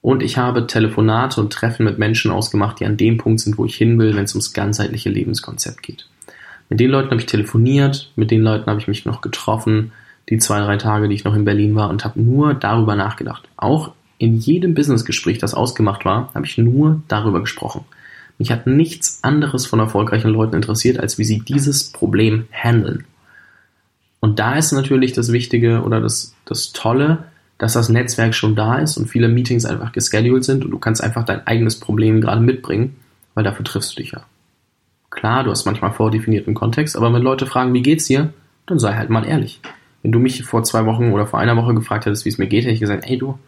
Und 0.00 0.22
ich 0.22 0.36
habe 0.38 0.66
Telefonate 0.66 1.40
und 1.40 1.52
Treffen 1.52 1.84
mit 1.84 1.98
Menschen 1.98 2.30
ausgemacht, 2.30 2.78
die 2.78 2.86
an 2.86 2.96
dem 2.96 3.18
Punkt 3.18 3.40
sind, 3.40 3.58
wo 3.58 3.64
ich 3.64 3.74
hin 3.74 3.98
will, 3.98 4.14
wenn 4.14 4.24
es 4.24 4.34
ums 4.34 4.52
ganzheitliche 4.52 5.08
Lebenskonzept 5.08 5.82
geht. 5.82 6.06
Mit 6.68 6.78
den 6.78 6.90
Leuten 6.90 7.10
habe 7.10 7.20
ich 7.20 7.26
telefoniert, 7.26 8.12
mit 8.14 8.30
den 8.30 8.42
Leuten 8.42 8.66
habe 8.66 8.80
ich 8.80 8.88
mich 8.88 9.06
noch 9.06 9.22
getroffen, 9.22 9.92
die 10.28 10.38
zwei, 10.38 10.60
drei 10.60 10.76
Tage, 10.76 11.08
die 11.08 11.14
ich 11.14 11.24
noch 11.24 11.34
in 11.34 11.46
Berlin 11.46 11.74
war 11.74 11.88
und 11.88 12.04
habe 12.04 12.20
nur 12.20 12.54
darüber 12.54 12.94
nachgedacht. 12.94 13.48
Auch 13.56 13.92
in 14.18 14.36
jedem 14.36 14.74
Businessgespräch, 14.74 15.38
das 15.38 15.54
ausgemacht 15.54 16.04
war, 16.04 16.32
habe 16.34 16.46
ich 16.46 16.58
nur 16.58 17.02
darüber 17.08 17.40
gesprochen. 17.40 17.84
Mich 18.38 18.52
hat 18.52 18.66
nichts 18.66 19.20
anderes 19.22 19.66
von 19.66 19.80
erfolgreichen 19.80 20.30
Leuten 20.30 20.56
interessiert, 20.56 21.00
als 21.00 21.18
wie 21.18 21.24
sie 21.24 21.40
dieses 21.40 21.90
Problem 21.90 22.46
handeln. 22.52 23.04
Und 24.20 24.38
da 24.38 24.56
ist 24.56 24.72
natürlich 24.72 25.12
das 25.12 25.32
Wichtige 25.32 25.82
oder 25.82 26.00
das, 26.00 26.34
das 26.44 26.72
Tolle, 26.72 27.24
dass 27.58 27.72
das 27.72 27.88
Netzwerk 27.88 28.34
schon 28.34 28.54
da 28.54 28.78
ist 28.78 28.96
und 28.96 29.08
viele 29.08 29.28
Meetings 29.28 29.64
einfach 29.64 29.92
gescheduled 29.92 30.44
sind 30.44 30.64
und 30.64 30.70
du 30.70 30.78
kannst 30.78 31.02
einfach 31.02 31.24
dein 31.24 31.46
eigenes 31.46 31.78
Problem 31.78 32.20
gerade 32.20 32.40
mitbringen, 32.40 32.96
weil 33.34 33.44
dafür 33.44 33.64
triffst 33.64 33.92
du 33.92 34.02
dich 34.02 34.12
ja. 34.12 34.24
Klar, 35.10 35.44
du 35.44 35.50
hast 35.50 35.64
manchmal 35.64 35.92
vordefinierten 35.92 36.54
Kontext, 36.54 36.96
aber 36.96 37.12
wenn 37.12 37.22
Leute 37.22 37.46
fragen, 37.46 37.72
wie 37.74 37.82
geht's 37.82 38.06
dir, 38.06 38.32
dann 38.66 38.78
sei 38.78 38.94
halt 38.94 39.10
mal 39.10 39.24
ehrlich. 39.24 39.60
Wenn 40.02 40.12
du 40.12 40.20
mich 40.20 40.44
vor 40.44 40.62
zwei 40.62 40.86
Wochen 40.86 41.12
oder 41.12 41.26
vor 41.26 41.40
einer 41.40 41.56
Woche 41.56 41.74
gefragt 41.74 42.06
hättest, 42.06 42.24
wie 42.24 42.28
es 42.28 42.38
mir 42.38 42.46
geht, 42.46 42.64
hätte 42.64 42.74
ich 42.74 42.80
gesagt, 42.80 43.04
ey 43.08 43.18
du, 43.18 43.38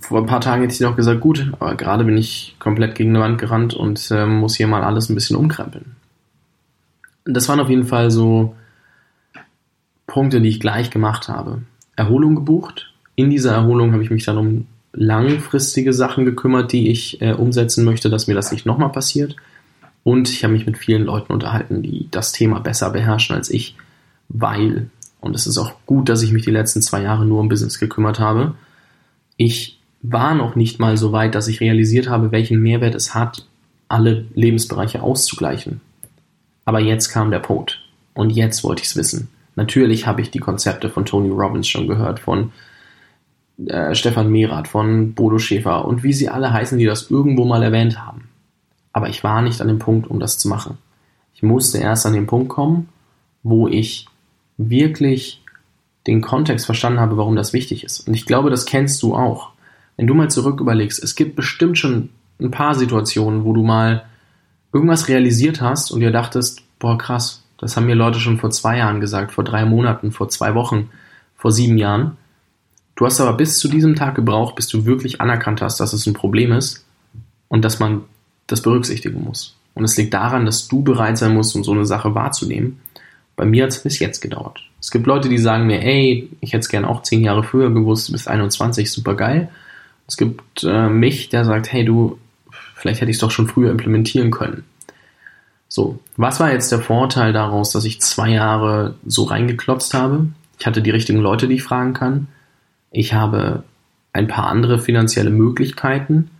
vor 0.00 0.20
ein 0.20 0.26
paar 0.26 0.40
Tagen 0.40 0.62
hätte 0.62 0.74
ich 0.74 0.80
noch 0.80 0.96
gesagt, 0.96 1.20
gut, 1.20 1.50
aber 1.52 1.74
gerade 1.74 2.04
bin 2.04 2.16
ich 2.16 2.56
komplett 2.58 2.94
gegen 2.94 3.10
eine 3.10 3.20
Wand 3.20 3.38
gerannt 3.38 3.74
und 3.74 4.10
äh, 4.10 4.26
muss 4.26 4.56
hier 4.56 4.66
mal 4.66 4.82
alles 4.82 5.08
ein 5.08 5.14
bisschen 5.14 5.36
umkrempeln. 5.36 5.96
Das 7.24 7.48
waren 7.48 7.60
auf 7.60 7.70
jeden 7.70 7.86
Fall 7.86 8.10
so 8.10 8.54
Punkte, 10.06 10.40
die 10.40 10.48
ich 10.48 10.60
gleich 10.60 10.90
gemacht 10.90 11.28
habe. 11.28 11.62
Erholung 11.96 12.34
gebucht. 12.34 12.92
In 13.14 13.30
dieser 13.30 13.52
Erholung 13.52 13.92
habe 13.92 14.02
ich 14.02 14.10
mich 14.10 14.24
dann 14.24 14.38
um 14.38 14.66
langfristige 14.92 15.92
Sachen 15.92 16.24
gekümmert, 16.24 16.72
die 16.72 16.90
ich 16.90 17.20
äh, 17.20 17.32
umsetzen 17.32 17.84
möchte, 17.84 18.10
dass 18.10 18.26
mir 18.26 18.34
das 18.34 18.52
nicht 18.52 18.66
nochmal 18.66 18.90
passiert. 18.90 19.36
Und 20.04 20.28
ich 20.30 20.44
habe 20.44 20.54
mich 20.54 20.66
mit 20.66 20.78
vielen 20.78 21.02
Leuten 21.04 21.32
unterhalten, 21.32 21.82
die 21.82 22.08
das 22.10 22.32
Thema 22.32 22.60
besser 22.60 22.90
beherrschen 22.90 23.36
als 23.36 23.50
ich, 23.50 23.76
weil, 24.28 24.90
und 25.20 25.34
es 25.34 25.46
ist 25.46 25.58
auch 25.58 25.72
gut, 25.86 26.08
dass 26.08 26.22
ich 26.22 26.32
mich 26.32 26.44
die 26.44 26.50
letzten 26.50 26.80
zwei 26.82 27.02
Jahre 27.02 27.26
nur 27.26 27.40
um 27.40 27.48
Business 27.48 27.78
gekümmert 27.78 28.18
habe, 28.18 28.54
ich 29.36 29.77
war 30.02 30.34
noch 30.34 30.54
nicht 30.54 30.78
mal 30.78 30.96
so 30.96 31.12
weit, 31.12 31.34
dass 31.34 31.48
ich 31.48 31.60
realisiert 31.60 32.08
habe, 32.08 32.32
welchen 32.32 32.60
Mehrwert 32.60 32.94
es 32.94 33.14
hat, 33.14 33.46
alle 33.88 34.26
Lebensbereiche 34.34 35.02
auszugleichen. 35.02 35.80
Aber 36.64 36.80
jetzt 36.80 37.08
kam 37.08 37.30
der 37.30 37.38
Punkt. 37.38 37.80
Und 38.14 38.30
jetzt 38.30 38.64
wollte 38.64 38.82
ich 38.82 38.88
es 38.88 38.96
wissen. 38.96 39.28
Natürlich 39.56 40.06
habe 40.06 40.20
ich 40.20 40.30
die 40.30 40.38
Konzepte 40.38 40.90
von 40.90 41.04
Tony 41.04 41.30
Robbins 41.30 41.66
schon 41.66 41.88
gehört, 41.88 42.20
von 42.20 42.52
äh, 43.66 43.94
Stefan 43.94 44.30
Merath, 44.30 44.68
von 44.68 45.14
Bodo 45.14 45.38
Schäfer 45.38 45.84
und 45.84 46.02
wie 46.02 46.12
sie 46.12 46.28
alle 46.28 46.52
heißen, 46.52 46.78
die 46.78 46.84
das 46.84 47.10
irgendwo 47.10 47.44
mal 47.44 47.62
erwähnt 47.62 47.98
haben. 47.98 48.28
Aber 48.92 49.08
ich 49.08 49.24
war 49.24 49.42
nicht 49.42 49.60
an 49.60 49.68
dem 49.68 49.78
Punkt, 49.78 50.08
um 50.08 50.20
das 50.20 50.38
zu 50.38 50.48
machen. 50.48 50.78
Ich 51.34 51.42
musste 51.42 51.78
erst 51.78 52.06
an 52.06 52.12
den 52.12 52.26
Punkt 52.26 52.48
kommen, 52.48 52.88
wo 53.42 53.68
ich 53.68 54.06
wirklich 54.56 55.42
den 56.06 56.20
Kontext 56.20 56.66
verstanden 56.66 57.00
habe, 57.00 57.16
warum 57.16 57.36
das 57.36 57.52
wichtig 57.52 57.84
ist. 57.84 58.06
Und 58.06 58.14
ich 58.14 58.26
glaube, 58.26 58.50
das 58.50 58.66
kennst 58.66 59.02
du 59.02 59.14
auch. 59.14 59.50
Wenn 59.98 60.06
du 60.06 60.14
mal 60.14 60.30
zurück 60.30 60.60
überlegst, 60.60 61.02
es 61.02 61.16
gibt 61.16 61.36
bestimmt 61.36 61.76
schon 61.76 62.10
ein 62.40 62.52
paar 62.52 62.76
Situationen, 62.76 63.44
wo 63.44 63.52
du 63.52 63.64
mal 63.64 64.04
irgendwas 64.72 65.08
realisiert 65.08 65.60
hast 65.60 65.90
und 65.90 66.00
dir 66.00 66.12
dachtest, 66.12 66.62
boah, 66.78 66.96
krass, 66.96 67.42
das 67.58 67.76
haben 67.76 67.86
mir 67.86 67.96
Leute 67.96 68.20
schon 68.20 68.38
vor 68.38 68.50
zwei 68.50 68.78
Jahren 68.78 69.00
gesagt, 69.00 69.32
vor 69.32 69.42
drei 69.42 69.64
Monaten, 69.64 70.12
vor 70.12 70.28
zwei 70.28 70.54
Wochen, 70.54 70.90
vor 71.36 71.50
sieben 71.50 71.78
Jahren. 71.78 72.16
Du 72.94 73.06
hast 73.06 73.20
aber 73.20 73.36
bis 73.36 73.58
zu 73.58 73.66
diesem 73.68 73.96
Tag 73.96 74.14
gebraucht, 74.14 74.54
bis 74.54 74.68
du 74.68 74.86
wirklich 74.86 75.20
anerkannt 75.20 75.60
hast, 75.62 75.80
dass 75.80 75.92
es 75.92 76.06
ein 76.06 76.14
Problem 76.14 76.52
ist 76.52 76.86
und 77.48 77.64
dass 77.64 77.80
man 77.80 78.02
das 78.46 78.62
berücksichtigen 78.62 79.24
muss. 79.24 79.56
Und 79.74 79.82
es 79.82 79.96
liegt 79.96 80.14
daran, 80.14 80.46
dass 80.46 80.68
du 80.68 80.82
bereit 80.82 81.18
sein 81.18 81.34
musst, 81.34 81.56
um 81.56 81.64
so 81.64 81.72
eine 81.72 81.86
Sache 81.86 82.14
wahrzunehmen. 82.14 82.80
Bei 83.34 83.44
mir 83.44 83.64
hat 83.64 83.70
es 83.70 83.82
bis 83.82 83.98
jetzt 83.98 84.20
gedauert. 84.20 84.60
Es 84.80 84.92
gibt 84.92 85.06
Leute, 85.08 85.28
die 85.28 85.38
sagen 85.38 85.66
mir, 85.66 85.82
ey, 85.82 86.30
ich 86.40 86.52
hätte 86.52 86.60
es 86.60 86.68
gerne 86.68 86.88
auch 86.88 87.02
zehn 87.02 87.24
Jahre 87.24 87.42
früher 87.42 87.72
gewusst, 87.72 88.12
bis 88.12 88.28
21, 88.28 88.92
super 88.92 89.16
geil. 89.16 89.48
Es 90.08 90.16
gibt 90.16 90.64
äh, 90.64 90.88
mich, 90.88 91.28
der 91.28 91.44
sagt, 91.44 91.72
hey 91.72 91.84
du, 91.84 92.18
vielleicht 92.74 93.00
hätte 93.00 93.10
ich 93.10 93.18
es 93.18 93.20
doch 93.20 93.30
schon 93.30 93.46
früher 93.46 93.70
implementieren 93.70 94.32
können. 94.32 94.64
So, 95.68 96.00
was 96.16 96.40
war 96.40 96.50
jetzt 96.50 96.72
der 96.72 96.80
Vorteil 96.80 97.32
daraus, 97.32 97.70
dass 97.70 97.84
ich 97.84 98.00
zwei 98.00 98.30
Jahre 98.30 98.94
so 99.06 99.24
reingeklotzt 99.24 99.94
habe? 99.94 100.26
Ich 100.58 100.66
hatte 100.66 100.82
die 100.82 100.90
richtigen 100.90 101.20
Leute, 101.20 101.46
die 101.46 101.56
ich 101.56 101.62
fragen 101.62 101.92
kann. 101.92 102.26
Ich 102.90 103.12
habe 103.12 103.62
ein 104.12 104.26
paar 104.26 104.48
andere 104.48 104.78
finanzielle 104.78 105.30
Möglichkeiten, 105.30 106.30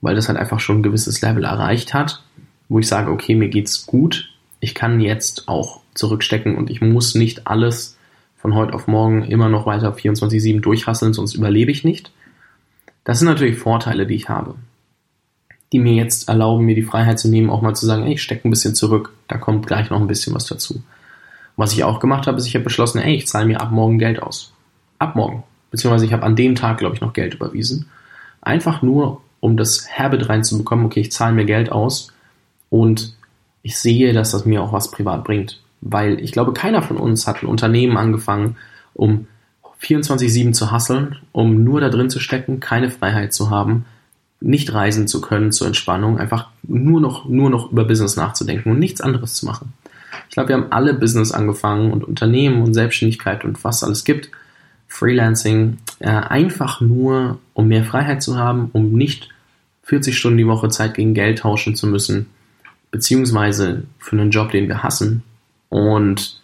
weil 0.00 0.14
das 0.14 0.28
halt 0.28 0.38
einfach 0.38 0.60
schon 0.60 0.78
ein 0.78 0.82
gewisses 0.84 1.20
Level 1.20 1.44
erreicht 1.44 1.92
hat 1.92 2.22
wo 2.68 2.78
ich 2.78 2.86
sage, 2.86 3.10
okay, 3.10 3.34
mir 3.34 3.48
geht's 3.48 3.86
gut, 3.86 4.30
ich 4.60 4.74
kann 4.74 5.00
jetzt 5.00 5.48
auch 5.48 5.80
zurückstecken 5.94 6.56
und 6.56 6.70
ich 6.70 6.80
muss 6.80 7.14
nicht 7.14 7.46
alles 7.46 7.96
von 8.36 8.54
heute 8.54 8.74
auf 8.74 8.86
morgen 8.86 9.24
immer 9.24 9.48
noch 9.48 9.66
weiter 9.66 9.94
24-7 9.94 10.60
durchhasseln, 10.60 11.12
sonst 11.12 11.34
überlebe 11.34 11.72
ich 11.72 11.84
nicht. 11.84 12.12
Das 13.08 13.20
sind 13.20 13.28
natürlich 13.28 13.56
Vorteile, 13.56 14.06
die 14.06 14.16
ich 14.16 14.28
habe, 14.28 14.56
die 15.72 15.78
mir 15.78 15.94
jetzt 15.94 16.28
erlauben, 16.28 16.66
mir 16.66 16.74
die 16.74 16.82
Freiheit 16.82 17.18
zu 17.18 17.30
nehmen, 17.30 17.48
auch 17.48 17.62
mal 17.62 17.72
zu 17.72 17.86
sagen, 17.86 18.04
ey, 18.04 18.12
ich 18.12 18.22
stecke 18.22 18.46
ein 18.46 18.50
bisschen 18.50 18.74
zurück, 18.74 19.14
da 19.28 19.38
kommt 19.38 19.66
gleich 19.66 19.88
noch 19.88 19.98
ein 19.98 20.06
bisschen 20.06 20.34
was 20.34 20.44
dazu. 20.44 20.82
Was 21.56 21.72
ich 21.72 21.84
auch 21.84 22.00
gemacht 22.00 22.26
habe, 22.26 22.36
ist, 22.36 22.46
ich 22.46 22.54
habe 22.54 22.64
beschlossen, 22.64 22.98
ey, 22.98 23.14
ich 23.14 23.26
zahle 23.26 23.46
mir 23.46 23.62
ab 23.62 23.70
morgen 23.70 23.98
Geld 23.98 24.22
aus. 24.22 24.52
Ab 24.98 25.16
morgen. 25.16 25.42
Beziehungsweise 25.70 26.04
ich 26.04 26.12
habe 26.12 26.24
an 26.24 26.36
dem 26.36 26.54
Tag, 26.54 26.76
glaube 26.76 26.96
ich, 26.96 27.00
noch 27.00 27.14
Geld 27.14 27.32
überwiesen. 27.32 27.86
Einfach 28.42 28.82
nur, 28.82 29.22
um 29.40 29.56
das 29.56 29.88
Habit 29.90 30.28
reinzubekommen, 30.28 30.84
okay, 30.84 31.00
ich 31.00 31.10
zahle 31.10 31.34
mir 31.34 31.46
Geld 31.46 31.72
aus 31.72 32.12
und 32.68 33.16
ich 33.62 33.78
sehe, 33.78 34.12
dass 34.12 34.32
das 34.32 34.44
mir 34.44 34.62
auch 34.62 34.74
was 34.74 34.90
privat 34.90 35.24
bringt. 35.24 35.62
Weil 35.80 36.20
ich 36.20 36.32
glaube, 36.32 36.52
keiner 36.52 36.82
von 36.82 36.98
uns 36.98 37.26
hat 37.26 37.42
ein 37.42 37.48
Unternehmen 37.48 37.96
angefangen, 37.96 38.58
um 38.92 39.28
24-7 39.82 40.52
zu 40.52 40.70
hasseln, 40.70 41.16
um 41.32 41.62
nur 41.62 41.80
da 41.80 41.88
drin 41.88 42.10
zu 42.10 42.20
stecken, 42.20 42.60
keine 42.60 42.90
Freiheit 42.90 43.32
zu 43.32 43.50
haben, 43.50 43.84
nicht 44.40 44.72
reisen 44.72 45.08
zu 45.08 45.20
können 45.20 45.52
zur 45.52 45.66
Entspannung, 45.66 46.18
einfach 46.18 46.48
nur 46.62 47.00
noch, 47.00 47.28
nur 47.28 47.50
noch 47.50 47.72
über 47.72 47.84
Business 47.84 48.16
nachzudenken 48.16 48.70
und 48.70 48.78
nichts 48.78 49.00
anderes 49.00 49.34
zu 49.34 49.46
machen. 49.46 49.72
Ich 50.28 50.34
glaube, 50.34 50.50
wir 50.50 50.56
haben 50.56 50.72
alle 50.72 50.94
Business 50.94 51.32
angefangen 51.32 51.92
und 51.92 52.04
Unternehmen 52.04 52.62
und 52.62 52.74
Selbstständigkeit 52.74 53.44
und 53.44 53.62
was 53.64 53.82
alles 53.82 54.04
gibt, 54.04 54.30
Freelancing, 54.86 55.78
äh, 55.98 56.08
einfach 56.08 56.80
nur, 56.80 57.38
um 57.54 57.68
mehr 57.68 57.84
Freiheit 57.84 58.22
zu 58.22 58.36
haben, 58.36 58.70
um 58.72 58.92
nicht 58.92 59.28
40 59.84 60.16
Stunden 60.16 60.38
die 60.38 60.46
Woche 60.46 60.68
Zeit 60.68 60.94
gegen 60.94 61.14
Geld 61.14 61.40
tauschen 61.40 61.74
zu 61.74 61.86
müssen, 61.86 62.26
beziehungsweise 62.90 63.84
für 63.98 64.16
einen 64.16 64.30
Job, 64.30 64.50
den 64.50 64.68
wir 64.68 64.82
hassen. 64.82 65.22
Und 65.68 66.40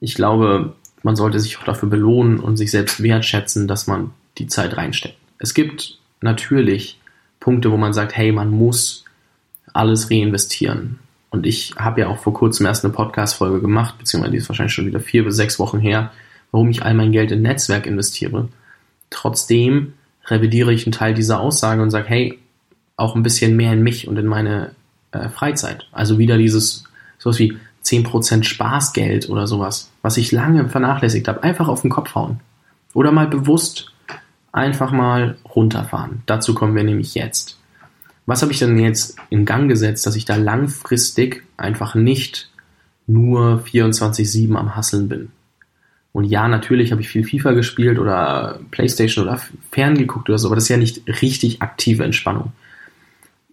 ich 0.00 0.14
glaube, 0.14 0.74
man 1.02 1.16
sollte 1.16 1.40
sich 1.40 1.58
auch 1.58 1.64
dafür 1.64 1.88
belohnen 1.88 2.40
und 2.40 2.56
sich 2.56 2.70
selbst 2.70 3.02
wertschätzen, 3.02 3.68
dass 3.68 3.86
man 3.86 4.10
die 4.38 4.46
Zeit 4.46 4.76
reinsteckt. 4.76 5.16
Es 5.38 5.54
gibt 5.54 5.98
natürlich 6.20 6.98
Punkte, 7.40 7.70
wo 7.70 7.76
man 7.76 7.92
sagt, 7.92 8.16
hey, 8.16 8.32
man 8.32 8.50
muss 8.50 9.04
alles 9.72 10.10
reinvestieren. 10.10 10.98
Und 11.30 11.46
ich 11.46 11.74
habe 11.76 12.00
ja 12.00 12.08
auch 12.08 12.18
vor 12.18 12.34
kurzem 12.34 12.66
erst 12.66 12.84
eine 12.84 12.92
Podcast-Folge 12.92 13.60
gemacht, 13.60 13.98
beziehungsweise 13.98 14.32
die 14.32 14.38
ist 14.38 14.48
wahrscheinlich 14.48 14.72
schon 14.72 14.86
wieder 14.86 15.00
vier 15.00 15.24
bis 15.24 15.36
sechs 15.36 15.58
Wochen 15.58 15.78
her, 15.78 16.10
warum 16.50 16.70
ich 16.70 16.82
all 16.82 16.94
mein 16.94 17.12
Geld 17.12 17.30
in 17.30 17.42
Netzwerk 17.42 17.86
investiere. 17.86 18.48
Trotzdem 19.10 19.92
revidiere 20.26 20.72
ich 20.72 20.86
einen 20.86 20.92
Teil 20.92 21.14
dieser 21.14 21.40
Aussage 21.40 21.82
und 21.82 21.90
sage, 21.90 22.08
hey, 22.08 22.38
auch 22.96 23.14
ein 23.14 23.22
bisschen 23.22 23.56
mehr 23.56 23.72
in 23.72 23.82
mich 23.82 24.08
und 24.08 24.16
in 24.16 24.26
meine 24.26 24.72
äh, 25.12 25.28
Freizeit. 25.28 25.86
Also 25.92 26.18
wieder 26.18 26.36
dieses, 26.38 26.84
sowas 27.18 27.38
wie 27.38 27.56
10% 27.84 28.44
Spaßgeld 28.44 29.28
oder 29.28 29.46
sowas, 29.46 29.90
was 30.02 30.16
ich 30.16 30.32
lange 30.32 30.68
vernachlässigt 30.68 31.28
habe. 31.28 31.42
Einfach 31.42 31.68
auf 31.68 31.82
den 31.82 31.90
Kopf 31.90 32.14
hauen. 32.14 32.40
Oder 32.94 33.12
mal 33.12 33.26
bewusst 33.26 33.92
einfach 34.52 34.92
mal 34.92 35.36
runterfahren. 35.54 36.22
Dazu 36.26 36.54
kommen 36.54 36.74
wir 36.74 36.84
nämlich 36.84 37.14
jetzt. 37.14 37.58
Was 38.26 38.42
habe 38.42 38.52
ich 38.52 38.58
denn 38.58 38.78
jetzt 38.78 39.16
in 39.30 39.46
Gang 39.46 39.68
gesetzt, 39.68 40.06
dass 40.06 40.16
ich 40.16 40.24
da 40.24 40.36
langfristig 40.36 41.44
einfach 41.56 41.94
nicht 41.94 42.50
nur 43.06 43.64
24-7 43.64 44.54
am 44.54 44.76
Hasseln 44.76 45.08
bin? 45.08 45.30
Und 46.12 46.24
ja, 46.24 46.48
natürlich 46.48 46.90
habe 46.90 47.00
ich 47.00 47.08
viel 47.08 47.24
FIFA 47.24 47.52
gespielt 47.52 47.98
oder 47.98 48.60
Playstation 48.70 49.26
oder 49.26 49.40
ferngeguckt 49.70 50.28
oder 50.28 50.38
so, 50.38 50.48
aber 50.48 50.56
das 50.56 50.64
ist 50.64 50.70
ja 50.70 50.76
nicht 50.76 51.06
richtig 51.22 51.62
aktive 51.62 52.04
Entspannung. 52.04 52.52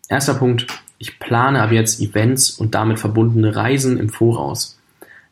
Erster 0.09 0.33
Punkt, 0.33 0.67
ich 0.97 1.19
plane 1.19 1.61
ab 1.61 1.71
jetzt 1.71 1.99
Events 1.99 2.51
und 2.51 2.75
damit 2.75 2.99
verbundene 2.99 3.55
Reisen 3.55 3.97
im 3.97 4.09
Voraus. 4.09 4.77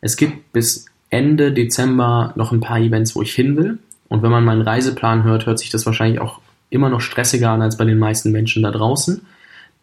Es 0.01 0.17
gibt 0.17 0.51
bis 0.51 0.86
Ende 1.10 1.51
Dezember 1.51 2.34
noch 2.36 2.51
ein 2.51 2.60
paar 2.60 2.79
Events, 2.79 3.15
wo 3.15 3.22
ich 3.22 3.34
hin 3.34 3.55
will. 3.55 3.79
Und 4.10 4.24
wenn 4.24 4.32
man 4.32 4.43
meinen 4.43 4.62
Reiseplan 4.62 5.24
hört, 5.24 5.46
hört 5.46 5.60
sich 5.60 5.70
das 5.70 5.86
wahrscheinlich 5.86 6.20
auch 6.20 6.39
immer 6.70 6.89
noch 6.89 7.01
stressiger 7.01 7.51
an 7.51 7.62
als 7.62 7.77
bei 7.77 7.86
den 7.86 8.00
meisten 8.00 8.32
Menschen 8.32 8.63
da 8.63 8.72
draußen. 8.72 9.25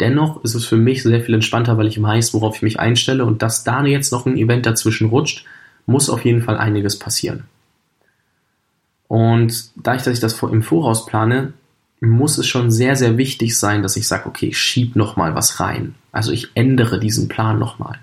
Dennoch 0.00 0.42
ist 0.44 0.54
es 0.54 0.66
für 0.66 0.76
mich 0.76 1.02
sehr 1.02 1.20
viel 1.20 1.34
entspannter, 1.34 1.78
weil 1.78 1.86
ich 1.86 2.02
weiß, 2.02 2.34
worauf 2.34 2.56
ich 2.56 2.62
mich 2.62 2.80
einstelle 2.80 3.24
und 3.24 3.42
dass 3.42 3.64
da 3.64 3.84
jetzt 3.84 4.12
noch 4.12 4.26
ein 4.26 4.36
Event 4.36 4.66
dazwischen 4.66 5.08
rutscht, 5.08 5.44
muss 5.86 6.10
auf 6.10 6.24
jeden 6.24 6.42
Fall 6.42 6.58
einiges 6.58 6.98
passieren. 6.98 7.44
Und 9.08 9.70
dadurch, 9.76 10.04
dass 10.04 10.14
ich 10.14 10.20
das 10.20 10.40
im 10.42 10.62
Voraus 10.62 11.06
plane, 11.06 11.52
muss 12.00 12.38
es 12.38 12.46
schon 12.46 12.70
sehr, 12.70 12.96
sehr 12.96 13.18
wichtig 13.18 13.58
sein, 13.58 13.82
dass 13.82 13.96
ich 13.96 14.08
sage, 14.08 14.26
okay, 14.26 14.46
ich 14.46 14.58
schieb 14.58 14.96
noch 14.96 15.16
mal 15.16 15.34
was 15.34 15.60
rein. 15.60 15.94
Also 16.12 16.32
ich 16.32 16.48
ändere 16.54 16.98
diesen 16.98 17.28
Plan 17.28 17.58
noch 17.58 17.78
mal. 17.78 17.98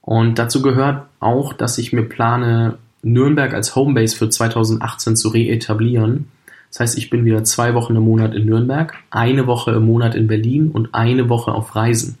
Und 0.00 0.38
dazu 0.38 0.62
gehört 0.62 1.06
auch, 1.20 1.52
dass 1.52 1.78
ich 1.78 1.92
mir 1.92 2.02
plane, 2.02 2.78
Nürnberg 3.02 3.52
als 3.52 3.74
Homebase 3.74 4.16
für 4.16 4.28
2018 4.28 5.16
zu 5.16 5.28
reetablieren. 5.28 6.28
Das 6.70 6.80
heißt, 6.80 6.98
ich 6.98 7.10
bin 7.10 7.24
wieder 7.24 7.44
zwei 7.44 7.74
Wochen 7.74 7.96
im 7.96 8.04
Monat 8.04 8.34
in 8.34 8.46
Nürnberg, 8.46 8.94
eine 9.10 9.46
Woche 9.46 9.72
im 9.72 9.84
Monat 9.84 10.14
in 10.14 10.28
Berlin 10.28 10.70
und 10.70 10.94
eine 10.94 11.28
Woche 11.28 11.52
auf 11.52 11.74
Reisen. 11.74 12.18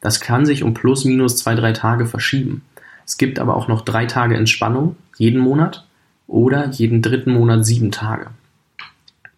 Das 0.00 0.20
kann 0.20 0.46
sich 0.46 0.62
um 0.62 0.74
plus 0.74 1.04
minus 1.04 1.36
zwei, 1.36 1.54
drei 1.54 1.72
Tage 1.72 2.06
verschieben. 2.06 2.62
Es 3.06 3.18
gibt 3.18 3.38
aber 3.38 3.56
auch 3.56 3.68
noch 3.68 3.82
drei 3.82 4.06
Tage 4.06 4.36
Entspannung 4.36 4.96
jeden 5.16 5.40
Monat 5.40 5.86
oder 6.26 6.68
jeden 6.70 7.02
dritten 7.02 7.32
Monat 7.32 7.64
sieben 7.64 7.90
Tage. 7.90 8.28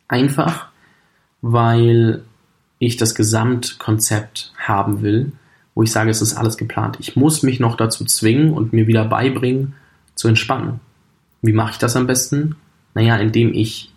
Einfach, 0.09 0.69
weil 1.47 2.23
ich 2.79 2.97
das 2.97 3.15
Gesamtkonzept 3.15 4.55
haben 4.57 5.03
will, 5.03 5.33
wo 5.75 5.83
ich 5.83 5.93
sage, 5.93 6.11
es 6.11 6.23
ist 6.23 6.33
alles 6.33 6.57
geplant. 6.57 6.97
Ich 7.01 7.17
muss 7.17 7.43
mich 7.43 7.61
noch 7.61 7.77
dazu 7.77 8.07
zwingen 8.07 8.55
und 8.55 8.73
mir 8.73 8.87
wieder 8.87 9.05
beibringen, 9.05 9.75
zu 10.15 10.29
entspannen. 10.29 10.81
Wie 11.43 11.53
mache 11.53 11.73
ich 11.73 11.79
das 11.79 11.97
am 11.97 12.07
besten? 12.07 12.57
Naja, 12.95 13.17
indem 13.19 13.53
ich 13.53 13.93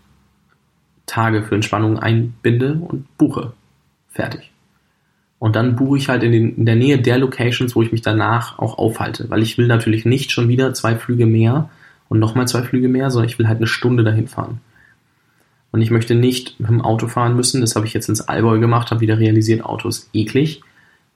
Tage 1.05 1.41
für 1.41 1.55
Entspannung 1.55 1.97
einbinde 1.97 2.73
und 2.73 3.05
buche. 3.17 3.53
Fertig. 4.09 4.51
Und 5.39 5.55
dann 5.55 5.77
buche 5.77 5.99
ich 5.99 6.09
halt 6.09 6.23
in, 6.23 6.33
den, 6.33 6.57
in, 6.57 6.65
der 6.65 6.75
Nähe 6.75 6.99
der 6.99 7.17
Locations, 7.17 7.77
wo 7.77 7.81
ich 7.81 7.93
mich 7.93 8.01
danach 8.01 8.59
auch 8.59 8.77
aufhalte. 8.77 9.29
Weil 9.29 9.41
ich 9.41 9.57
will 9.57 9.67
natürlich 9.67 10.03
nicht 10.03 10.31
schon 10.31 10.49
wieder 10.49 10.73
zwei 10.73 10.97
Flüge 10.97 11.25
mehr 11.25 11.69
und 12.09 12.19
nochmal 12.19 12.49
zwei 12.49 12.63
Flüge 12.63 12.89
mehr, 12.89 13.09
sondern 13.09 13.29
ich 13.29 13.39
will 13.39 13.47
halt 13.47 13.59
eine 13.59 13.67
Stunde 13.67 14.03
dahin 14.03 14.27
fahren. 14.27 14.59
Und 15.77 15.83
ich 15.83 15.91
möchte 15.91 16.15
nicht 16.15 16.59
mit 16.59 16.71
dem 16.71 16.81
Auto 16.81 17.07
fahren 17.07 17.35
müssen. 17.35 17.61
Das 17.61 17.75
habe 17.75 17.85
ich 17.85 17.93
jetzt 17.93 18.09
ins 18.09 18.21
Allgäu 18.21 18.57
gemacht, 18.57 18.89
habe 18.89 18.99
wieder 18.99 19.19
realisiert, 19.19 19.63
Auto 19.63 19.87
ist 19.87 20.09
eklig. 20.11 20.63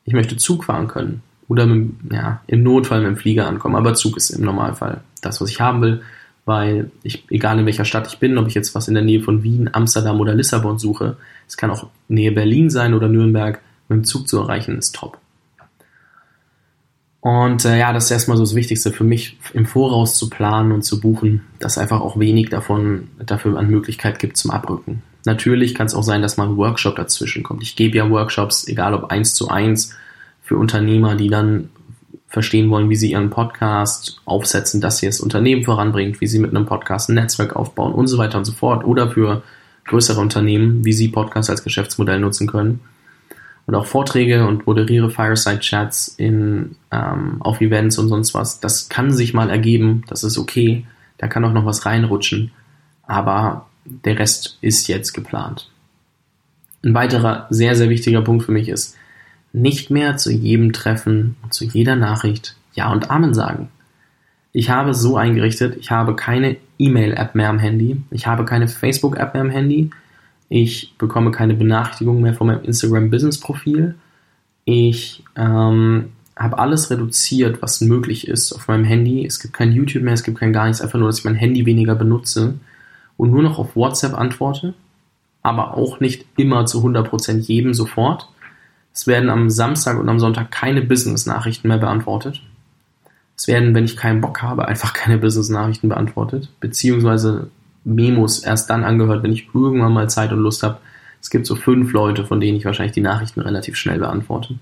Ich 0.06 0.13
möchte 0.13 0.38
Zug 0.38 0.65
fahren 0.65 0.88
können. 0.88 1.24
Oder 1.48 1.65
mit, 1.65 1.89
ja, 2.12 2.41
im 2.46 2.62
Notfall 2.62 3.00
mit 3.00 3.08
dem 3.08 3.18
Flieger 3.18 3.48
ankommen. 3.48 3.75
Aber 3.75 3.96
Zug 3.96 4.18
ist 4.18 4.30
im 4.30 4.46
Normalfall 4.46 5.01
das, 5.24 5.41
was 5.41 5.50
ich 5.50 5.60
haben 5.60 5.82
will. 5.82 6.03
Weil 6.46 6.91
ich, 7.01 7.24
egal 7.32 7.58
in 7.58 7.65
welcher 7.65 7.86
Stadt 7.86 8.06
ich 8.06 8.20
bin, 8.20 8.38
ob 8.38 8.48
ich 8.48 8.53
jetzt 8.53 8.75
was 8.75 8.88
in 8.88 8.94
der 8.94 9.03
Nähe 9.03 9.24
von 9.24 9.41
Wien, 9.41 9.68
Amsterdam 9.74 10.20
oder 10.20 10.36
Lissabon 10.36 10.77
suche, 10.77 11.18
es 11.48 11.58
kann 11.58 11.72
auch 11.72 11.88
Nähe 12.08 12.32
Berlin 12.32 12.70
sein 12.70 12.94
oder 12.94 13.10
Nürnberg, 13.10 13.62
mit 13.89 13.98
dem 13.98 14.03
Zug 14.03 14.27
zu 14.27 14.38
erreichen, 14.38 14.77
ist 14.77 14.94
top. 14.94 15.18
Und 17.22 17.66
äh, 17.66 17.78
ja, 17.78 17.94
das 17.94 18.06
ist 18.06 18.12
erstmal 18.12 18.36
so 18.36 18.44
das 18.44 18.56
Wichtigste 18.56 18.92
für 18.92 19.04
mich, 19.04 19.38
im 19.54 19.68
Voraus 19.68 20.18
zu 20.18 20.30
planen 20.30 20.72
und 20.72 20.82
zu 20.82 21.00
buchen, 21.00 21.42
dass 21.60 21.78
einfach 21.78 22.01
auch 22.01 22.20
wenig 22.20 22.50
davon 22.50 23.10
dafür 23.24 23.58
an 23.58 23.70
Möglichkeit 23.70 24.18
gibt 24.18 24.38
zum 24.38 24.50
Abrücken. 24.50 25.04
Natürlich 25.24 25.75
kann 25.75 25.86
es 25.86 25.94
auch 25.94 26.01
sein, 26.01 26.24
dass 26.24 26.38
mal 26.38 26.48
ein 26.48 26.58
Workshop 26.58 26.96
dazwischen 26.96 27.44
kommt. 27.44 27.62
Ich 27.62 27.75
gebe 27.75 27.96
ja 27.96 28.10
Workshops, 28.10 28.68
egal 28.68 28.96
ob 28.96 29.12
eins 29.12 29.36
zu 29.36 29.50
eins, 29.50 29.96
für 30.42 30.58
Unternehmer, 30.58 31.16
die 31.16 31.30
dann 31.30 31.70
verstehen 32.28 32.72
wollen, 32.72 32.90
wie 32.90 32.96
sie 32.96 33.12
ihren 33.12 33.30
Podcast 33.30 34.20
aufsetzen, 34.25 34.82
dass 34.82 34.98
sie 34.98 35.06
das 35.06 35.20
Unternehmen 35.20 35.63
voranbringt, 35.63 36.22
wie 36.22 36.28
sie 36.28 36.40
mit 36.40 36.50
einem 36.50 36.66
Podcast 36.66 37.10
ein 37.10 37.16
Netzwerk 37.16 37.56
aufbauen 37.56 37.94
und 37.94 38.08
so 38.08 38.18
weiter 38.18 38.40
und 38.40 38.46
so 38.46 38.54
fort. 38.54 38.84
Oder 38.84 39.12
für 39.12 39.44
größere 39.86 40.20
Unternehmen, 40.20 40.84
wie 40.86 40.94
sie 40.94 41.10
Podcasts 41.10 41.51
als 41.51 41.63
Geschäftsmodell 41.63 42.20
nutzen 42.20 42.48
können. 42.48 42.80
Und 43.72 43.78
auch 43.78 43.86
Vorträge 43.86 44.46
und 44.46 44.68
moderiere 44.68 45.10
Fireside-Chats 45.10 46.10
in, 46.18 46.75
ähm, 46.92 47.38
auf 47.42 47.62
Events 47.62 47.98
und 47.98 48.10
sonst 48.10 48.34
was. 48.34 48.60
Das 48.60 48.90
kann 48.90 49.13
sich 49.13 49.34
mal 49.34 49.50
ergeben, 49.50 50.04
das 50.10 50.25
ist 50.25 50.38
okay. 50.38 50.86
Da 51.18 51.30
kann 51.30 51.46
auch 51.46 51.54
noch 51.54 51.66
was 51.66 51.86
reinrutschen. 51.86 52.51
Aber 53.08 53.68
der 53.86 54.20
Rest 54.20 54.58
ist 54.60 54.90
jetzt 54.90 55.13
geplant. 55.13 55.72
Ein 56.84 56.94
weiterer 56.94 57.48
sehr, 57.50 57.78
sehr 57.78 57.88
wichtiger 57.88 58.22
Punkt 58.22 58.44
für 58.44 58.51
mich 58.51 58.68
ist, 58.68 58.98
nicht 59.54 59.90
mehr 59.90 60.18
zu 60.18 60.34
jedem 60.34 60.74
Treffen 60.74 61.38
und 61.42 61.54
zu 61.54 61.63
jeder 61.63 61.96
Nachricht 61.96 62.58
Ja 62.74 62.92
und 62.92 63.10
Amen 63.10 63.34
sagen. 63.34 63.70
Ich 64.51 64.70
habe 64.70 64.94
so 64.94 65.16
eingerichtet, 65.16 65.78
ich 65.80 65.92
habe 65.92 66.18
keine 66.18 66.58
E-Mail-App 66.78 67.36
mehr 67.36 67.48
am 67.48 67.60
Handy, 67.60 68.04
ich 68.12 68.28
habe 68.28 68.44
keine 68.44 68.68
Facebook-App 68.68 69.34
mehr 69.34 69.44
am 69.44 69.50
Handy, 69.50 69.92
ich 70.53 70.93
bekomme 70.98 71.31
keine 71.31 71.53
Benachrichtigungen 71.53 72.22
mehr 72.22 72.34
von 72.34 72.48
meinem 72.48 72.65
Instagram-Business-Profil, 72.65 73.96
ich 74.65 75.24
ähm, 75.38 76.10
habe 76.36 76.60
alles 76.60 76.91
reduziert, 76.91 77.62
was 77.62 77.79
möglich 77.79 78.27
ist 78.27 78.51
auf 78.51 78.67
meinem 78.67 78.84
Handy. 78.84 79.25
Es 79.25 79.39
gibt 79.39 79.53
kein 79.53 79.72
YouTube 79.72 80.03
mehr, 80.03 80.13
es 80.13 80.24
gibt 80.24 80.39
kein 80.39 80.51
gar 80.51 80.67
nichts, 80.67 80.81
einfach 80.81 81.00
nur, 81.00 81.08
dass 81.08 81.20
ich 81.20 81.25
mein 81.25 81.36
Handy 81.36 81.65
weniger 81.65 81.96
benutze 81.96 82.55
und 83.15 83.31
nur 83.31 83.43
noch 83.43 83.60
auf 83.60 83.77
WhatsApp 83.77 84.13
antworte, 84.13 84.74
aber 85.41 85.77
auch 85.77 86.01
nicht 86.01 86.25
immer 86.36 86.65
zu 86.65 86.86
100% 86.86 87.38
jedem 87.38 87.74
sofort. 87.74 88.27
Es 88.93 89.08
werden 89.08 89.29
am 89.29 89.50
Samstag 89.50 89.98
und 89.98 90.10
am 90.10 90.20
Sonntag 90.20 90.51
keine 90.51 90.81
Business-Nachrichten 90.81 91.70
mehr 91.70 91.77
beantwortet. 91.77 92.41
Es 93.38 93.48
werden, 93.48 93.74
wenn 93.74 93.86
ich 93.86 93.96
keinen 93.96 94.20
Bock 94.20 94.41
habe, 94.41 94.67
einfach 94.67 94.91
keine 94.91 95.17
Business-Nachrichten 95.17 95.88
beantwortet, 95.88 96.50
beziehungsweise 96.60 97.50
Memos 97.84 98.40
erst 98.40 98.70
dann 98.70 98.84
angehört, 98.84 99.24
wenn 99.24 99.34
ich 99.34 99.50
irgendwann 99.54 99.94
mal 99.94 100.10
Zeit 100.10 100.32
und 100.32 100.40
Lust 100.40 100.64
habe. 100.64 100.78
Es 101.22 101.30
gibt 101.30 101.46
so 101.46 101.56
fünf 101.56 101.94
Leute, 101.94 102.26
von 102.26 102.40
denen 102.40 102.58
ich 102.58 102.66
wahrscheinlich 102.66 102.94
die 102.94 103.02
Nachrichten 103.02 103.42
relativ 103.42 103.76
schnell 103.76 104.00
beantworte. 104.00 104.56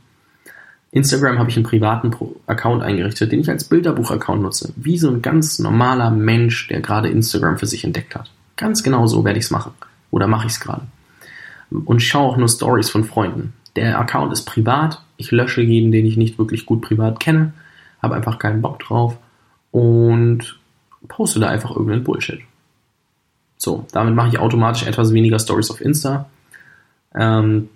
Instagram 0.92 1.38
habe 1.38 1.50
ich 1.50 1.56
einen 1.56 1.66
privaten 1.66 2.12
Account 2.48 2.82
eingerichtet, 2.82 3.32
den 3.32 3.42
ich 3.42 3.50
als 3.50 3.64
Bilderbuch-Account 3.64 4.42
nutze. 4.42 4.74
Wie 4.76 4.98
so 4.98 5.10
ein 5.10 5.22
ganz 5.22 5.60
normaler 5.60 6.10
Mensch, 6.10 6.68
der 6.68 6.82
gerade 6.82 7.10
Instagram 7.10 7.58
für 7.58 7.68
sich 7.68 7.84
entdeckt 7.84 8.16
hat. 8.16 8.32
Ganz 8.58 8.82
genau 8.82 9.06
so 9.06 9.24
werde 9.24 9.38
ich 9.38 9.46
es 9.46 9.52
machen. 9.52 9.72
Oder 10.10 10.28
mache 10.28 10.48
ich 10.48 10.54
es 10.54 10.60
gerade. 10.60 10.82
Und 11.70 12.02
schaue 12.02 12.32
auch 12.32 12.38
nur 12.38 12.50
Stories 12.50 12.90
von 12.90 13.04
Freunden. 13.04 13.54
Der 13.76 14.00
Account 14.00 14.34
ist 14.34 14.46
privat. 14.46 15.04
Ich 15.18 15.30
lösche 15.32 15.62
jeden, 15.62 15.92
den 15.92 16.06
ich 16.06 16.18
nicht 16.18 16.40
wirklich 16.40 16.66
gut 16.66 16.82
privat 16.82 17.20
kenne. 17.20 17.54
Habe 18.02 18.16
einfach 18.16 18.40
keinen 18.40 18.62
Bock 18.62 18.80
drauf. 18.80 19.18
Und 19.72 20.60
poste 21.08 21.40
da 21.40 21.50
einfach 21.50 21.72
irgendeinen 21.72 22.04
Bullshit. 22.04 22.40
So, 23.60 23.86
damit 23.92 24.16
mache 24.16 24.30
ich 24.30 24.40
automatisch 24.40 24.88
etwas 24.88 25.14
weniger 25.14 25.38
Stories 25.38 25.70
auf 25.70 25.82
Insta. 25.82 26.30
Ähm, 27.14 27.68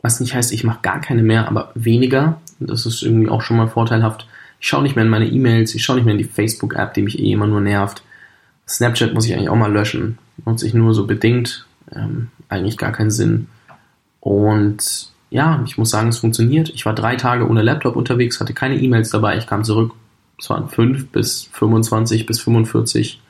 was 0.00 0.20
nicht 0.20 0.34
heißt, 0.34 0.52
ich 0.52 0.64
mache 0.64 0.80
gar 0.80 1.00
keine 1.00 1.22
mehr, 1.22 1.46
aber 1.48 1.70
weniger. 1.74 2.40
Das 2.58 2.86
ist 2.86 3.02
irgendwie 3.02 3.28
auch 3.28 3.42
schon 3.42 3.58
mal 3.58 3.68
vorteilhaft. 3.68 4.26
Ich 4.58 4.68
schaue 4.68 4.82
nicht 4.82 4.96
mehr 4.96 5.04
in 5.04 5.10
meine 5.10 5.28
E-Mails, 5.28 5.74
ich 5.74 5.84
schaue 5.84 5.96
nicht 5.96 6.06
mehr 6.06 6.14
in 6.14 6.18
die 6.18 6.24
Facebook-App, 6.24 6.94
die 6.94 7.02
mich 7.02 7.18
eh 7.18 7.32
immer 7.32 7.46
nur 7.46 7.60
nervt. 7.60 8.02
Snapchat 8.66 9.12
muss 9.12 9.26
ich 9.26 9.34
eigentlich 9.34 9.50
auch 9.50 9.56
mal 9.56 9.72
löschen. 9.72 10.16
Nutze 10.46 10.66
ich 10.66 10.72
nur 10.72 10.94
so 10.94 11.06
bedingt. 11.06 11.66
Ähm, 11.94 12.28
eigentlich 12.48 12.78
gar 12.78 12.92
keinen 12.92 13.10
Sinn. 13.10 13.48
Und 14.20 15.12
ja, 15.28 15.62
ich 15.66 15.76
muss 15.76 15.90
sagen, 15.90 16.08
es 16.08 16.18
funktioniert. 16.18 16.70
Ich 16.70 16.86
war 16.86 16.94
drei 16.94 17.16
Tage 17.16 17.46
ohne 17.46 17.62
Laptop 17.62 17.96
unterwegs, 17.96 18.40
hatte 18.40 18.54
keine 18.54 18.80
E-Mails 18.80 19.10
dabei. 19.10 19.36
Ich 19.36 19.46
kam 19.46 19.62
zurück. 19.62 19.92
Es 20.38 20.48
waren 20.48 20.70
fünf 20.70 21.08
bis 21.08 21.50
25 21.52 22.24
bis 22.24 22.40
45. 22.40 23.20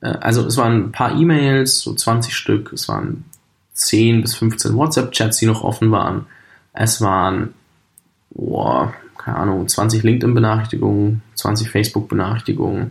Äh, 0.00 0.08
also 0.20 0.46
es 0.46 0.56
waren 0.56 0.84
ein 0.84 0.92
paar 0.92 1.16
E-Mails, 1.16 1.80
so 1.80 1.94
20 1.94 2.34
Stück. 2.34 2.72
Es 2.72 2.88
waren 2.88 3.24
10 3.74 4.22
bis 4.22 4.34
15 4.36 4.74
WhatsApp-Chats, 4.74 5.38
die 5.38 5.46
noch 5.46 5.62
offen 5.62 5.90
waren. 5.90 6.26
Es 6.72 7.00
waren, 7.00 7.54
boah, 8.30 8.94
keine 9.16 9.38
Ahnung, 9.38 9.68
20 9.68 10.02
LinkedIn-Benachrichtigungen, 10.02 11.22
20 11.34 11.70
Facebook-Benachrichtigungen. 11.70 12.90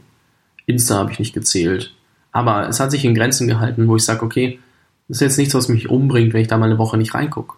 Insta 0.66 0.96
habe 0.96 1.12
ich 1.12 1.20
nicht 1.20 1.34
gezählt. 1.34 1.94
Aber 2.32 2.68
es 2.68 2.80
hat 2.80 2.92
sich 2.92 3.06
in 3.06 3.16
Grenzen 3.16 3.48
gehalten, 3.48 3.88
wo 3.88 3.96
ich 3.96 4.06
sage, 4.06 4.24
okay, 4.24 4.60
das 5.08 5.18
ist 5.18 5.22
jetzt 5.22 5.38
nichts, 5.38 5.54
was 5.54 5.70
mich 5.70 5.90
umbringt, 5.90 6.34
wenn 6.34 6.42
ich 6.42 6.48
da 6.48 6.58
mal 6.58 6.66
eine 6.66 6.78
Woche 6.78 6.98
nicht 6.98 7.14
reingucke. 7.14 7.56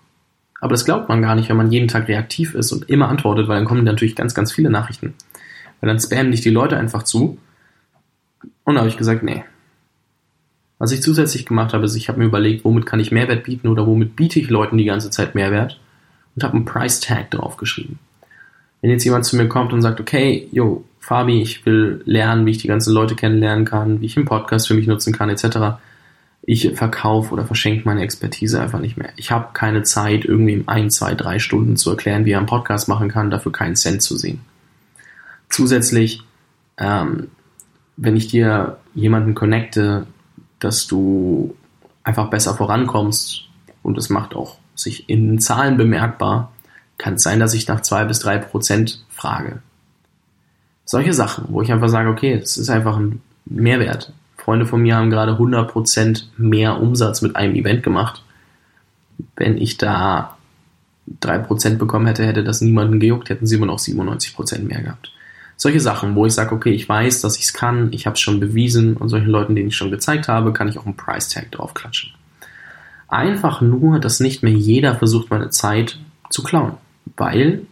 Aber 0.62 0.72
das 0.72 0.86
glaubt 0.86 1.10
man 1.10 1.22
gar 1.22 1.36
nicht, 1.36 1.50
wenn 1.50 1.58
man 1.58 1.72
jeden 1.72 1.88
Tag 1.88 2.08
reaktiv 2.08 2.54
ist 2.54 2.72
und 2.72 2.90
immer 2.90 3.10
antwortet, 3.10 3.48
weil 3.48 3.58
dann 3.58 3.66
kommen 3.66 3.84
natürlich 3.84 4.16
ganz, 4.16 4.34
ganz 4.34 4.52
viele 4.52 4.70
Nachrichten. 4.70 5.16
Weil 5.80 5.88
dann 5.88 6.00
spammen 6.00 6.32
dich 6.32 6.42
die 6.42 6.50
Leute 6.50 6.78
einfach 6.78 7.04
zu. 7.04 7.38
Und 8.70 8.76
da 8.76 8.82
habe 8.82 8.90
ich 8.90 8.98
gesagt, 8.98 9.24
nee, 9.24 9.44
was 10.78 10.92
ich 10.92 11.02
zusätzlich 11.02 11.48
gemacht 11.48 11.74
habe, 11.74 11.86
ist, 11.86 11.96
ich 11.96 12.08
habe 12.08 12.20
mir 12.20 12.26
überlegt, 12.26 12.64
womit 12.64 12.86
kann 12.86 13.00
ich 13.00 13.12
Mehrwert 13.12 13.44
bieten 13.44 13.68
oder 13.68 13.88
womit 13.88 14.16
biete 14.16 14.40
ich 14.40 14.52
Leuten 14.52 14.78
die 14.78 14.86
ganze 14.86 15.10
Zeit 15.10 15.34
Mehrwert 15.34 15.80
und 16.36 16.44
habe 16.44 16.54
einen 16.54 16.66
Price 16.66 17.00
Tag 17.00 17.32
draufgeschrieben. 17.32 17.98
Wenn 18.82 18.92
jetzt 18.92 19.06
jemand 19.06 19.26
zu 19.26 19.38
mir 19.38 19.48
kommt 19.48 19.74
und 19.74 19.82
sagt, 19.82 20.00
okay, 20.00 20.48
yo, 20.52 20.84
Fabi, 21.00 21.42
ich 21.42 21.66
will 21.66 22.04
lernen, 22.06 22.46
wie 22.46 22.52
ich 22.52 22.60
die 22.60 22.68
ganzen 22.68 22.94
Leute 22.94 23.16
kennenlernen 23.16 23.66
kann, 23.66 24.02
wie 24.02 24.06
ich 24.06 24.18
einen 24.18 24.28
Podcast 24.28 24.68
für 24.68 24.76
mich 24.76 24.86
nutzen 24.86 25.14
kann, 25.14 25.32
etc. 25.32 25.80
Ich 26.44 26.72
verkaufe 26.76 27.34
oder 27.34 27.46
verschenke 27.46 27.86
meine 27.86 28.04
Expertise 28.04 28.62
einfach 28.62 28.82
nicht 28.82 28.98
mehr. 28.98 29.10
Ich 29.16 29.32
habe 29.32 29.48
keine 29.54 29.82
Zeit, 29.82 30.26
irgendwie 30.26 30.54
in 30.54 30.68
ein, 30.68 30.92
zwei, 30.92 31.16
drei 31.16 31.40
Stunden 31.40 31.76
zu 31.76 31.90
erklären, 31.90 32.26
wie 32.26 32.34
er 32.34 32.38
einen 32.38 32.46
Podcast 32.46 32.88
machen 32.88 33.10
kann, 33.10 33.32
dafür 33.32 33.52
keinen 33.52 33.76
Cent 33.76 34.04
zu 34.04 34.16
sehen. 34.16 34.42
Zusätzlich, 35.50 36.22
ähm, 36.78 37.30
wenn 38.02 38.16
ich 38.16 38.28
dir 38.28 38.78
jemanden 38.96 39.36
connecte, 39.36 40.08
dass 40.60 40.88
du 40.88 41.56
einfach 42.04 42.30
besser 42.30 42.56
vorankommst 42.56 43.44
und 43.84 43.98
es 43.98 44.10
macht 44.10 44.36
auch 44.36 44.58
sich 44.74 45.10
in 45.10 45.40
Zahlen 45.40 45.76
bemerkbar, 45.76 46.54
kann 46.98 47.16
es 47.16 47.24
sein, 47.24 47.40
dass 47.40 47.54
ich 47.54 47.68
nach 47.68 47.82
zwei 47.82 48.06
bis 48.06 48.20
drei 48.20 48.38
Prozent 48.38 49.06
frage. 49.10 49.62
Solche 50.86 51.14
Sachen, 51.14 51.46
wo 51.50 51.62
ich 51.62 51.72
einfach 51.72 51.90
sage, 51.90 52.10
okay, 52.10 52.34
es 52.34 52.58
ist 52.58 52.70
einfach 52.70 52.98
ein 52.98 53.22
Mehrwert. 53.46 54.14
Freunde 54.38 54.66
von 54.66 54.82
mir 54.82 54.96
haben 54.96 55.10
gerade 55.10 55.34
100 55.34 55.70
Prozent 55.70 56.32
mehr 56.38 56.82
Umsatz 56.82 57.22
mit 57.22 57.36
einem 57.36 57.56
Event 57.56 57.84
gemacht. 57.84 58.24
Wenn 59.36 59.58
ich 59.58 59.78
da 59.78 60.38
drei 61.20 61.38
Prozent 61.38 61.80
bekommen 61.80 62.08
hätte, 62.08 62.26
hätte 62.26 62.44
das 62.46 62.62
niemanden 62.62 63.00
gejuckt, 63.00 63.30
hätten 63.30 63.46
sie 63.46 63.56
immer 63.56 63.66
noch 63.66 63.80
97 63.80 64.34
Prozent 64.34 64.68
mehr 64.68 64.82
gehabt. 64.82 65.12
Solche 65.62 65.82
Sachen, 65.82 66.16
wo 66.16 66.26
ich 66.26 66.32
sage, 66.32 66.56
okay, 66.56 66.72
ich 66.72 66.88
weiß, 66.88 67.20
dass 67.20 67.36
ich 67.36 67.44
es 67.44 67.54
kann, 67.54 67.92
ich 67.92 68.06
habe 68.06 68.14
es 68.14 68.22
schon 68.22 68.40
bewiesen 68.40 68.96
und 68.96 69.10
solchen 69.10 69.28
Leuten, 69.28 69.56
denen 69.56 69.68
ich 69.68 69.76
schon 69.76 69.92
gezeigt 69.92 70.30
habe, 70.30 70.54
kann 70.54 70.70
ich 70.70 70.78
auch 70.78 70.86
einen 70.86 70.96
Price 70.96 71.28
Tag 71.28 71.52
draufklatschen. 71.52 72.14
Einfach 73.10 73.60
nur, 73.60 74.00
dass 74.00 74.22
nicht 74.22 74.42
mehr 74.42 74.54
jeder 74.54 74.96
versucht, 74.96 75.30
meine 75.30 75.50
Zeit 75.50 76.00
zu 76.30 76.44
klauen, 76.44 76.78
weil 77.18 77.64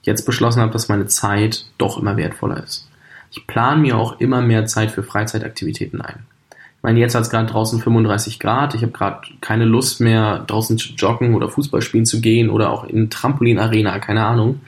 ich 0.00 0.06
jetzt 0.06 0.24
beschlossen 0.24 0.62
habe, 0.62 0.72
dass 0.72 0.88
meine 0.88 1.04
Zeit 1.04 1.66
doch 1.76 1.98
immer 1.98 2.16
wertvoller 2.16 2.64
ist. 2.64 2.88
Ich 3.30 3.46
plane 3.46 3.82
mir 3.82 3.98
auch 3.98 4.20
immer 4.20 4.40
mehr 4.40 4.64
Zeit 4.64 4.90
für 4.90 5.02
Freizeitaktivitäten 5.02 6.00
ein. 6.00 6.24
Ich 6.50 6.82
meine, 6.82 6.98
jetzt 6.98 7.14
hat 7.14 7.24
es 7.24 7.30
gerade 7.30 7.46
draußen 7.46 7.78
35 7.78 8.40
Grad. 8.40 8.74
Ich 8.74 8.80
habe 8.80 8.92
gerade 8.92 9.20
keine 9.42 9.66
Lust 9.66 10.00
mehr, 10.00 10.38
draußen 10.46 10.78
zu 10.78 10.94
joggen 10.94 11.34
oder 11.34 11.50
Fußball 11.50 11.82
spielen 11.82 12.06
zu 12.06 12.22
gehen 12.22 12.48
oder 12.48 12.70
auch 12.70 12.84
in 12.84 13.10
Trampolinarena, 13.10 13.98
keine 13.98 14.24
Ahnung. 14.24 14.62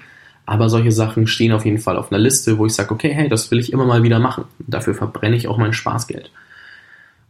Aber 0.47 0.69
solche 0.69 0.93
Sachen 0.93 1.27
stehen 1.27 1.53
auf 1.53 1.65
jeden 1.65 1.79
Fall 1.79 1.97
auf 1.97 2.11
einer 2.11 2.21
Liste, 2.21 2.57
wo 2.57 2.67
ich 2.67 2.75
sage, 2.75 2.93
okay, 2.93 3.13
hey, 3.13 3.29
das 3.29 3.51
will 3.51 3.59
ich 3.59 3.73
immer 3.73 3.85
mal 3.85 4.03
wieder 4.03 4.21
machen. 4.21 4.45
Dafür 4.61 4.95
verbrenne 4.95 5.37
ich 5.37 5.49
auch 5.49 5.59
mein 5.59 5.73
Spaßgeld. 5.73 6.31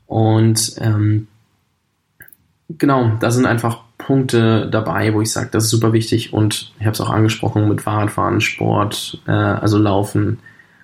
Und 0.07 0.76
ähm, 0.79 1.26
genau, 2.68 3.12
da 3.18 3.31
sind 3.31 3.46
einfach 3.46 3.81
Punkte 3.98 4.68
dabei, 4.70 5.14
wo 5.14 5.22
ich 5.22 5.33
sage, 5.33 5.48
das 5.50 5.64
ist 5.64 5.70
super 5.70 5.92
wichtig 5.92 6.33
und 6.33 6.72
ich 6.79 6.87
habe 6.87 6.92
es 6.92 7.00
auch 7.00 7.11
angesprochen 7.11 7.68
mit 7.68 7.81
Fahrradfahren, 7.81 8.40
Sport, 8.40 9.20
äh, 9.26 9.33
also 9.33 9.79
Laufen 9.79 10.38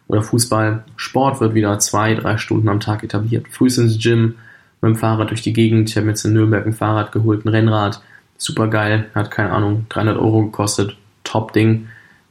oder 0.08 0.22
Fußball. 0.22 0.84
Sport 0.96 1.40
wird 1.40 1.54
wieder 1.54 1.78
zwei, 1.78 2.14
drei 2.14 2.38
Stunden 2.38 2.68
am 2.68 2.80
Tag 2.80 3.04
etabliert. 3.04 3.46
Frühst 3.48 3.78
ins 3.78 3.98
Gym, 4.02 4.36
mit 4.80 4.88
dem 4.88 4.96
Fahrrad 4.96 5.30
durch 5.30 5.42
die 5.42 5.52
Gegend. 5.52 5.88
Ich 5.88 5.96
habe 5.96 6.08
jetzt 6.08 6.24
in 6.24 6.32
Nürnberg 6.32 6.66
ein 6.66 6.72
Fahrrad 6.72 7.12
geholt, 7.12 7.44
ein 7.44 7.48
Rennrad. 7.48 8.02
Super 8.36 8.68
geil, 8.68 9.06
hat 9.14 9.30
keine 9.30 9.52
Ahnung, 9.52 9.86
300 9.90 10.18
Euro 10.18 10.42
gekostet. 10.42 10.96
Top 11.22 11.52
Ding. 11.52 11.86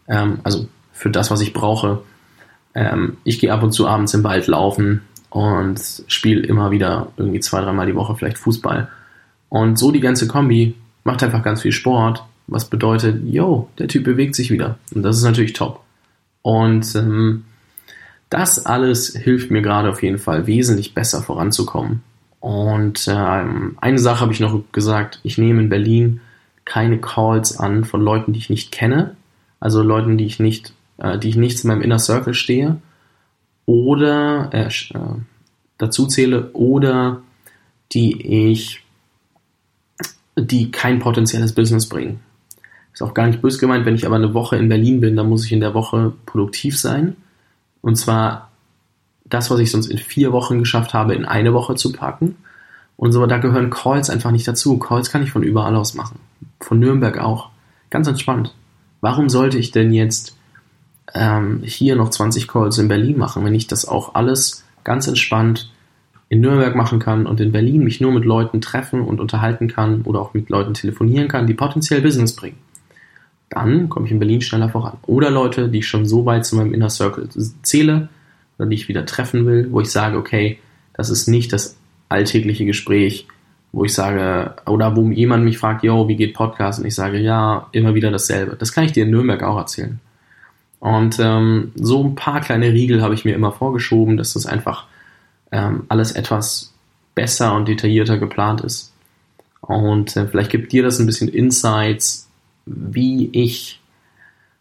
Ähm, 0.08 0.40
also 0.44 0.68
für 0.92 1.10
das, 1.10 1.32
was 1.32 1.42
ich 1.42 1.54
brauche. 1.54 2.02
Ähm, 2.74 3.18
ich 3.24 3.40
gehe 3.40 3.52
ab 3.52 3.64
und 3.64 3.72
zu 3.72 3.88
abends 3.88 4.14
im 4.14 4.24
Wald 4.24 4.48
laufen 4.48 5.02
und 5.30 5.80
spiele 6.08 6.46
immer 6.46 6.72
wieder 6.72 7.12
irgendwie 7.18 7.40
zwei, 7.40 7.62
dreimal 7.62 7.88
die 7.88 7.96
Woche 7.96 8.16
vielleicht 8.16 8.38
Fußball. 8.38 8.90
Und 9.50 9.80
so 9.80 9.92
die 9.92 10.00
ganze 10.00 10.28
Kombi 10.28 10.76
macht 11.04 11.24
einfach 11.24 11.44
ganz 11.44 11.62
viel 11.62 11.72
Sport, 11.72 12.24
was 12.48 12.70
bedeutet, 12.70 13.24
yo, 13.26 13.70
der 13.80 13.88
Typ 13.88 14.04
bewegt 14.04 14.36
sich 14.36 14.52
wieder. 14.52 14.78
Und 14.94 15.04
das 15.04 15.18
ist 15.18 15.24
natürlich 15.24 15.54
top. 15.54 15.82
Und 16.42 16.96
ähm, 16.96 17.46
das 18.30 18.66
alles 18.66 19.16
hilft 19.16 19.52
mir 19.52 19.62
gerade 19.62 19.90
auf 19.90 20.04
jeden 20.04 20.18
Fall 20.18 20.48
wesentlich 20.48 20.94
besser 20.94 21.22
voranzukommen. 21.22 22.02
Und 22.40 23.08
ähm, 23.08 23.78
eine 23.82 24.00
Sache 24.00 24.22
habe 24.22 24.34
ich 24.34 24.40
noch 24.40 24.64
gesagt, 24.72 25.20
ich 25.24 25.38
nehme 25.38 25.62
in 25.62 25.70
Berlin 25.70 26.22
keine 26.66 27.00
Calls 27.00 27.58
an 27.58 27.84
von 27.86 28.02
Leuten, 28.02 28.34
die 28.34 28.40
ich 28.40 28.50
nicht 28.50 28.72
kenne, 28.72 29.16
also 29.62 29.82
Leuten, 29.82 30.18
die 30.18 30.26
ich 30.26 30.42
nicht 30.42 30.74
äh, 31.02 31.18
die 31.18 31.30
ich 31.30 31.36
nicht 31.36 31.58
zu 31.58 31.68
meinem 31.68 31.82
Inner 31.82 32.00
Circle 32.00 32.34
stehe 32.34 32.78
oder 33.66 34.50
äh, 34.54 34.68
äh, 34.68 35.00
dazu 35.78 36.08
zähle 36.08 36.52
oder 36.52 37.22
die 37.92 38.50
ich, 38.50 38.84
die 40.38 40.72
kein 40.72 41.00
potenzielles 41.00 41.54
Business 41.54 41.90
bringen. 41.90 42.20
Ist 42.94 43.02
auch 43.02 43.14
gar 43.14 43.28
nicht 43.28 43.42
böse 43.42 43.60
gemeint, 43.60 43.86
wenn 43.86 43.96
ich 43.96 44.06
aber 44.06 44.16
eine 44.16 44.34
Woche 44.34 44.58
in 44.58 44.70
Berlin 44.70 45.02
bin, 45.02 45.16
dann 45.16 45.30
muss 45.30 45.46
ich 45.46 45.52
in 45.52 45.60
der 45.60 45.74
Woche 45.74 46.14
produktiv 46.26 46.80
sein. 46.80 47.16
Und 47.82 47.96
zwar 47.96 48.52
das, 49.26 49.50
was 49.50 49.60
ich 49.60 49.72
sonst 49.72 49.88
in 49.88 49.98
vier 49.98 50.32
Wochen 50.32 50.60
geschafft 50.60 50.94
habe, 50.94 51.16
in 51.16 51.26
eine 51.26 51.54
Woche 51.54 51.76
zu 51.76 51.92
packen. 51.92 52.36
Und 52.98 53.12
so, 53.12 53.26
da 53.26 53.40
gehören 53.40 53.70
Calls 53.70 54.10
einfach 54.10 54.32
nicht 54.32 54.48
dazu. 54.48 54.78
Calls 54.78 55.10
kann 55.10 55.24
ich 55.24 55.32
von 55.32 55.44
überall 55.44 55.76
aus 55.76 55.96
machen. 55.96 56.20
Von 56.60 56.80
Nürnberg 56.80 57.18
auch. 57.18 57.50
Ganz 57.90 58.08
entspannt. 58.08 58.54
Warum 59.02 59.30
sollte 59.30 59.58
ich 59.58 59.72
denn 59.72 59.92
jetzt 59.92 60.38
ähm, 61.14 61.62
hier 61.64 61.96
noch 61.96 62.10
20 62.10 62.48
Calls 62.48 62.78
in 62.78 62.88
Berlin 62.88 63.18
machen, 63.18 63.44
wenn 63.44 63.56
ich 63.56 63.68
das 63.68 63.86
auch 63.86 64.16
alles 64.16 64.64
ganz 64.84 65.08
entspannt 65.08 65.72
in 66.30 66.40
Nürnberg 66.40 66.76
machen 66.76 67.00
kann 67.00 67.26
und 67.26 67.42
in 67.42 67.52
Berlin 67.52 67.84
mich 67.84 68.00
nur 68.00 68.14
mit 68.14 68.24
Leuten 68.24 68.62
treffen 68.62 69.02
und 69.02 69.20
unterhalten 69.20 69.68
kann 69.68 70.04
oder 70.04 70.22
auch 70.22 70.34
mit 70.34 70.50
Leuten 70.50 70.74
telefonieren 70.74 71.28
kann, 71.28 71.46
die 71.46 71.54
potenziell 71.54 72.02
Business 72.02 72.36
bringen. 72.36 72.58
Dann 73.50 73.90
komme 73.90 74.06
ich 74.06 74.14
in 74.14 74.20
Berlin 74.20 74.42
schneller 74.42 74.70
voran. 74.70 74.98
Oder 75.08 75.30
Leute, 75.30 75.68
die 75.68 75.80
ich 75.80 75.88
schon 75.88 76.06
so 76.06 76.26
weit 76.26 76.46
zu 76.46 76.56
meinem 76.56 76.74
Inner 76.74 76.90
Circle 76.90 77.28
zähle 77.64 78.08
oder 78.58 78.70
die 78.70 78.76
ich 78.76 78.88
wieder 78.88 79.06
treffen 79.06 79.46
will, 79.46 79.68
wo 79.72 79.82
ich 79.82 79.92
sage, 79.92 80.18
okay, 80.18 80.60
das 80.94 81.10
ist 81.10 81.28
nicht 81.28 81.52
das 81.52 81.76
alltägliche 82.08 82.66
Gespräch, 82.66 83.28
wo 83.72 83.86
ich 83.86 83.94
sage, 83.94 84.56
oder 84.66 84.96
wo 84.96 85.10
jemand 85.10 85.46
mich 85.46 85.58
fragt, 85.58 85.84
yo, 85.84 86.08
wie 86.08 86.16
geht 86.16 86.34
Podcast? 86.34 86.80
Und 86.80 86.86
ich 86.86 86.96
sage, 86.96 87.20
ja, 87.20 87.68
immer 87.72 87.96
wieder 87.96 88.12
dasselbe. 88.12 88.56
Das 88.58 88.74
kann 88.74 88.84
ich 88.84 88.92
dir 88.92 89.06
in 89.06 89.12
Nürnberg 89.12 89.44
auch 89.44 89.58
erzählen. 89.58 90.00
Und 90.80 91.20
ähm, 91.20 91.72
so 91.76 92.04
ein 92.04 92.16
paar 92.16 92.42
kleine 92.42 92.74
Riegel 92.74 93.02
habe 93.02 93.14
ich 93.14 93.24
mir 93.24 93.36
immer 93.36 93.52
vorgeschoben, 93.52 94.18
dass 94.18 94.34
das 94.34 94.46
einfach 94.46 94.86
ähm, 95.52 95.84
alles 95.90 96.12
etwas 96.12 96.74
besser 97.16 97.54
und 97.54 97.68
detaillierter 97.68 98.18
geplant 98.18 98.62
ist. 98.62 98.92
Und 99.62 100.16
äh, 100.18 100.28
vielleicht 100.28 100.50
gibt 100.50 100.72
dir 100.72 100.84
das 100.84 101.00
ein 101.00 101.06
bisschen 101.06 101.28
Insights, 101.28 102.28
wie 102.66 103.30
ich 103.32 103.80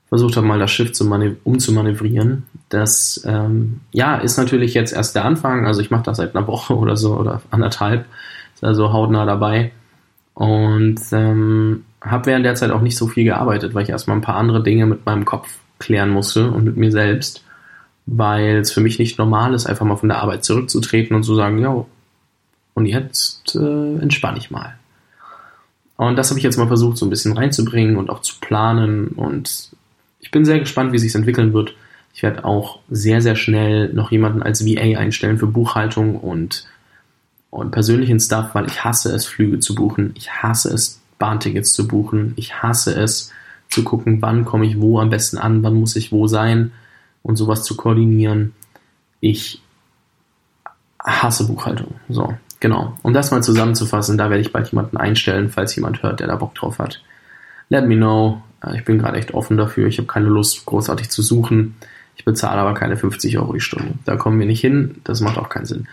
versucht 0.08 0.36
habe, 0.36 0.46
mal 0.46 0.58
das 0.58 0.70
Schiff 0.70 0.92
zu 0.92 1.08
umzumanövrieren. 1.44 2.44
Das 2.68 3.24
ähm, 3.26 3.80
ja 3.92 4.16
ist 4.16 4.36
natürlich 4.36 4.74
jetzt 4.74 4.92
erst 4.92 5.14
der 5.14 5.24
Anfang. 5.24 5.66
Also 5.66 5.80
ich 5.80 5.90
mache 5.90 6.02
das 6.02 6.18
seit 6.18 6.36
einer 6.36 6.46
Woche 6.46 6.76
oder 6.78 6.96
so 6.96 7.16
oder 7.16 7.40
anderthalb. 7.50 8.04
Also 8.62 8.92
hautnah 8.92 9.24
dabei. 9.24 9.72
Und 10.34 11.00
ähm, 11.12 11.84
habe 12.00 12.26
während 12.26 12.46
der 12.46 12.54
Zeit 12.54 12.70
auch 12.70 12.80
nicht 12.80 12.96
so 12.96 13.06
viel 13.06 13.24
gearbeitet, 13.24 13.74
weil 13.74 13.82
ich 13.82 13.90
erstmal 13.90 14.16
ein 14.16 14.22
paar 14.22 14.36
andere 14.36 14.62
Dinge 14.62 14.86
mit 14.86 15.04
meinem 15.04 15.24
Kopf 15.24 15.58
klären 15.78 16.10
musste 16.10 16.50
und 16.50 16.64
mit 16.64 16.76
mir 16.76 16.92
selbst, 16.92 17.44
weil 18.06 18.58
es 18.58 18.72
für 18.72 18.80
mich 18.80 18.98
nicht 18.98 19.18
normal 19.18 19.54
ist, 19.54 19.66
einfach 19.66 19.86
mal 19.86 19.96
von 19.96 20.08
der 20.08 20.22
Arbeit 20.22 20.44
zurückzutreten 20.44 21.16
und 21.16 21.24
zu 21.24 21.34
sagen, 21.34 21.58
ja, 21.58 21.84
und 22.74 22.86
jetzt 22.86 23.54
äh, 23.56 23.96
entspanne 23.98 24.38
ich 24.38 24.50
mal. 24.50 24.74
Und 25.96 26.16
das 26.16 26.30
habe 26.30 26.38
ich 26.38 26.44
jetzt 26.44 26.56
mal 26.56 26.68
versucht, 26.68 26.96
so 26.96 27.04
ein 27.04 27.10
bisschen 27.10 27.36
reinzubringen 27.36 27.96
und 27.96 28.08
auch 28.08 28.22
zu 28.22 28.36
planen. 28.40 29.08
Und 29.08 29.70
ich 30.20 30.30
bin 30.30 30.46
sehr 30.46 30.58
gespannt, 30.58 30.92
wie 30.92 30.98
sich 30.98 31.14
entwickeln 31.14 31.52
wird. 31.52 31.74
Ich 32.14 32.22
werde 32.22 32.44
auch 32.46 32.78
sehr, 32.88 33.20
sehr 33.20 33.36
schnell 33.36 33.92
noch 33.92 34.10
jemanden 34.10 34.42
als 34.42 34.64
VA 34.64 34.98
einstellen 34.98 35.36
für 35.36 35.46
Buchhaltung 35.46 36.16
und, 36.16 36.66
und 37.50 37.72
persönlichen 37.72 38.20
Stuff, 38.20 38.54
weil 38.54 38.66
ich 38.66 38.84
hasse 38.84 39.12
es, 39.12 39.26
Flüge 39.26 39.58
zu 39.58 39.74
buchen. 39.74 40.12
Ich 40.16 40.30
hasse 40.30 40.72
es, 40.72 41.00
Bahntickets 41.18 41.72
zu 41.72 41.86
buchen. 41.86 42.32
Ich 42.36 42.62
hasse 42.62 42.94
es, 42.94 43.32
zu 43.70 43.84
gucken, 43.84 44.20
wann 44.20 44.44
komme 44.44 44.66
ich 44.66 44.80
wo 44.80 44.98
am 44.98 45.10
besten 45.10 45.38
an, 45.38 45.62
wann 45.62 45.74
muss 45.74 45.96
ich 45.96 46.12
wo 46.12 46.26
sein 46.26 46.72
und 47.22 47.36
sowas 47.36 47.62
zu 47.62 47.76
koordinieren. 47.76 48.52
Ich 49.20 49.62
hasse 51.02 51.46
Buchhaltung. 51.46 51.94
So, 52.08 52.34
genau. 52.58 52.96
Um 53.02 53.14
das 53.14 53.30
mal 53.30 53.42
zusammenzufassen, 53.42 54.18
da 54.18 54.28
werde 54.28 54.42
ich 54.42 54.52
bald 54.52 54.70
jemanden 54.70 54.96
einstellen, 54.96 55.50
falls 55.50 55.74
jemand 55.76 56.02
hört, 56.02 56.20
der 56.20 56.26
da 56.26 56.36
Bock 56.36 56.54
drauf 56.54 56.78
hat. 56.78 57.02
Let 57.68 57.86
me 57.86 57.96
know. 57.96 58.42
Äh, 58.64 58.76
ich 58.76 58.84
bin 58.84 58.98
gerade 58.98 59.18
echt 59.18 59.32
offen 59.32 59.56
dafür. 59.56 59.86
Ich 59.86 59.98
habe 59.98 60.08
keine 60.08 60.28
Lust, 60.28 60.66
großartig 60.66 61.08
zu 61.08 61.22
suchen. 61.22 61.76
Ich 62.16 62.24
bezahle 62.24 62.60
aber 62.60 62.74
keine 62.74 62.96
50 62.96 63.38
Euro 63.38 63.52
die 63.52 63.60
Stunde. 63.60 63.94
Da 64.04 64.16
kommen 64.16 64.38
wir 64.40 64.46
nicht 64.46 64.60
hin. 64.60 64.96
Das 65.04 65.20
macht 65.20 65.38
auch 65.38 65.48
keinen 65.48 65.66
Sinn. 65.66 65.86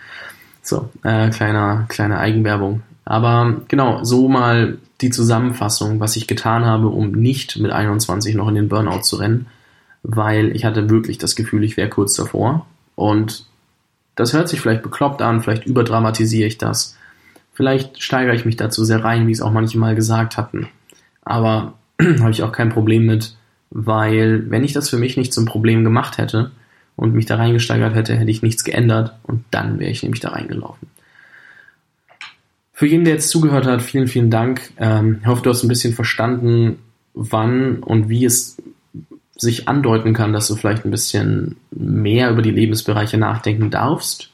So, 0.62 0.90
äh, 1.02 1.30
kleiner, 1.30 1.86
kleine 1.88 2.18
Eigenwerbung. 2.18 2.82
Aber 3.04 3.62
genau, 3.68 4.04
so 4.04 4.28
mal 4.28 4.78
die 5.00 5.10
Zusammenfassung, 5.10 6.00
was 6.00 6.16
ich 6.16 6.26
getan 6.26 6.66
habe, 6.66 6.88
um 6.88 7.12
nicht 7.12 7.58
mit 7.58 7.70
21 7.70 8.34
noch 8.34 8.48
in 8.48 8.54
den 8.54 8.68
Burnout 8.68 9.02
zu 9.02 9.16
rennen, 9.16 9.46
weil 10.02 10.54
ich 10.54 10.64
hatte 10.64 10.90
wirklich 10.90 11.18
das 11.18 11.36
Gefühl, 11.36 11.64
ich 11.64 11.76
wäre 11.76 11.88
kurz 11.88 12.14
davor. 12.14 12.66
Und 12.96 13.46
das 14.14 14.32
hört 14.32 14.48
sich 14.48 14.60
vielleicht 14.60 14.82
bekloppt 14.82 15.22
an, 15.22 15.40
vielleicht 15.42 15.64
überdramatisiere 15.64 16.48
ich 16.48 16.58
das. 16.58 16.96
Vielleicht 17.54 18.02
steigere 18.02 18.34
ich 18.34 18.44
mich 18.44 18.56
dazu 18.56 18.84
sehr 18.84 19.02
rein, 19.02 19.26
wie 19.26 19.32
es 19.32 19.40
auch 19.40 19.52
manche 19.52 19.78
mal 19.78 19.94
gesagt 19.94 20.36
hatten. 20.36 20.68
Aber 21.22 21.74
habe 22.00 22.30
ich 22.30 22.42
auch 22.42 22.52
kein 22.52 22.68
Problem 22.68 23.06
mit, 23.06 23.36
weil 23.70 24.50
wenn 24.50 24.64
ich 24.64 24.72
das 24.72 24.90
für 24.90 24.98
mich 24.98 25.16
nicht 25.16 25.32
zum 25.32 25.44
Problem 25.44 25.84
gemacht 25.84 26.18
hätte 26.18 26.50
und 26.98 27.14
mich 27.14 27.26
da 27.26 27.36
reingesteigert 27.36 27.94
hätte, 27.94 28.16
hätte 28.16 28.30
ich 28.30 28.42
nichts 28.42 28.64
geändert 28.64 29.14
und 29.22 29.44
dann 29.52 29.78
wäre 29.78 29.90
ich 29.90 30.02
nämlich 30.02 30.20
da 30.20 30.30
reingelaufen. 30.30 30.88
Für 32.72 32.86
jeden, 32.86 33.04
der 33.04 33.14
jetzt 33.14 33.30
zugehört 33.30 33.66
hat, 33.66 33.82
vielen, 33.82 34.08
vielen 34.08 34.30
Dank. 34.30 34.72
Ähm, 34.76 35.18
ich 35.20 35.26
hoffe, 35.26 35.42
du 35.42 35.50
hast 35.50 35.62
ein 35.62 35.68
bisschen 35.68 35.94
verstanden, 35.94 36.78
wann 37.14 37.78
und 37.78 38.08
wie 38.08 38.24
es 38.24 38.56
sich 39.36 39.68
andeuten 39.68 40.12
kann, 40.12 40.32
dass 40.32 40.48
du 40.48 40.56
vielleicht 40.56 40.84
ein 40.84 40.90
bisschen 40.90 41.56
mehr 41.70 42.30
über 42.30 42.42
die 42.42 42.50
Lebensbereiche 42.50 43.16
nachdenken 43.16 43.70
darfst, 43.70 44.30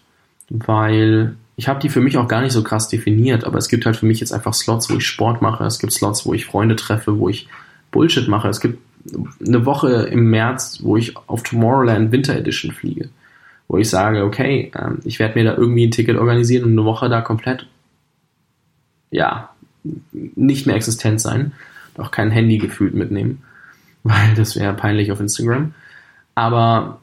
weil 0.49 1.37
ich 1.57 1.69
habe 1.69 1.81
die 1.81 1.91
für 1.91 2.01
mich 2.01 2.17
auch 2.17 2.29
gar 2.29 2.41
nicht 2.41 2.53
so 2.53 2.63
krass 2.63 2.89
definiert, 2.89 3.45
aber 3.45 3.59
es 3.59 3.69
gibt 3.69 3.85
halt 3.85 3.97
für 3.97 4.07
mich 4.07 4.21
jetzt 4.21 4.33
einfach 4.33 4.55
Slots, 4.55 4.91
wo 4.91 4.95
ich 4.95 5.07
Sport 5.07 5.43
mache, 5.43 5.65
es 5.65 5.79
gibt 5.79 5.93
Slots, 5.93 6.25
wo 6.25 6.33
ich 6.33 6.47
Freunde 6.47 6.77
treffe, 6.77 7.19
wo 7.19 7.29
ich 7.29 7.47
Bullshit 7.91 8.27
mache. 8.27 8.49
Es 8.49 8.61
gibt 8.61 8.79
eine 9.47 9.67
Woche 9.67 10.09
im 10.11 10.31
März, 10.31 10.81
wo 10.83 10.97
ich 10.97 11.17
auf 11.17 11.43
Tomorrowland 11.43 12.13
Winter 12.13 12.37
Edition 12.37 12.73
fliege, 12.73 13.11
wo 13.69 13.79
ich 13.79 13.91
sage, 13.91 14.25
okay, 14.25 14.73
ähm, 14.79 14.99
ich 15.05 15.19
werde 15.19 15.39
mir 15.39 15.45
da 15.45 15.57
irgendwie 15.57 15.87
ein 15.87 15.91
Ticket 15.91 16.17
organisieren 16.17 16.65
und 16.65 16.73
eine 16.73 16.85
Woche 16.85 17.09
da 17.09 17.21
komplett 17.21 17.67
ja, 19.11 19.51
nicht 20.13 20.67
mehr 20.67 20.77
existent 20.77 21.21
sein. 21.21 21.53
Auch 21.97 22.11
kein 22.11 22.31
Handy 22.31 22.59
gefühlt 22.59 22.95
mitnehmen, 22.95 23.43
weil 24.03 24.35
das 24.35 24.57
wäre 24.57 24.75
peinlich 24.75 25.13
auf 25.13 25.21
Instagram. 25.21 25.75
Aber 26.35 27.01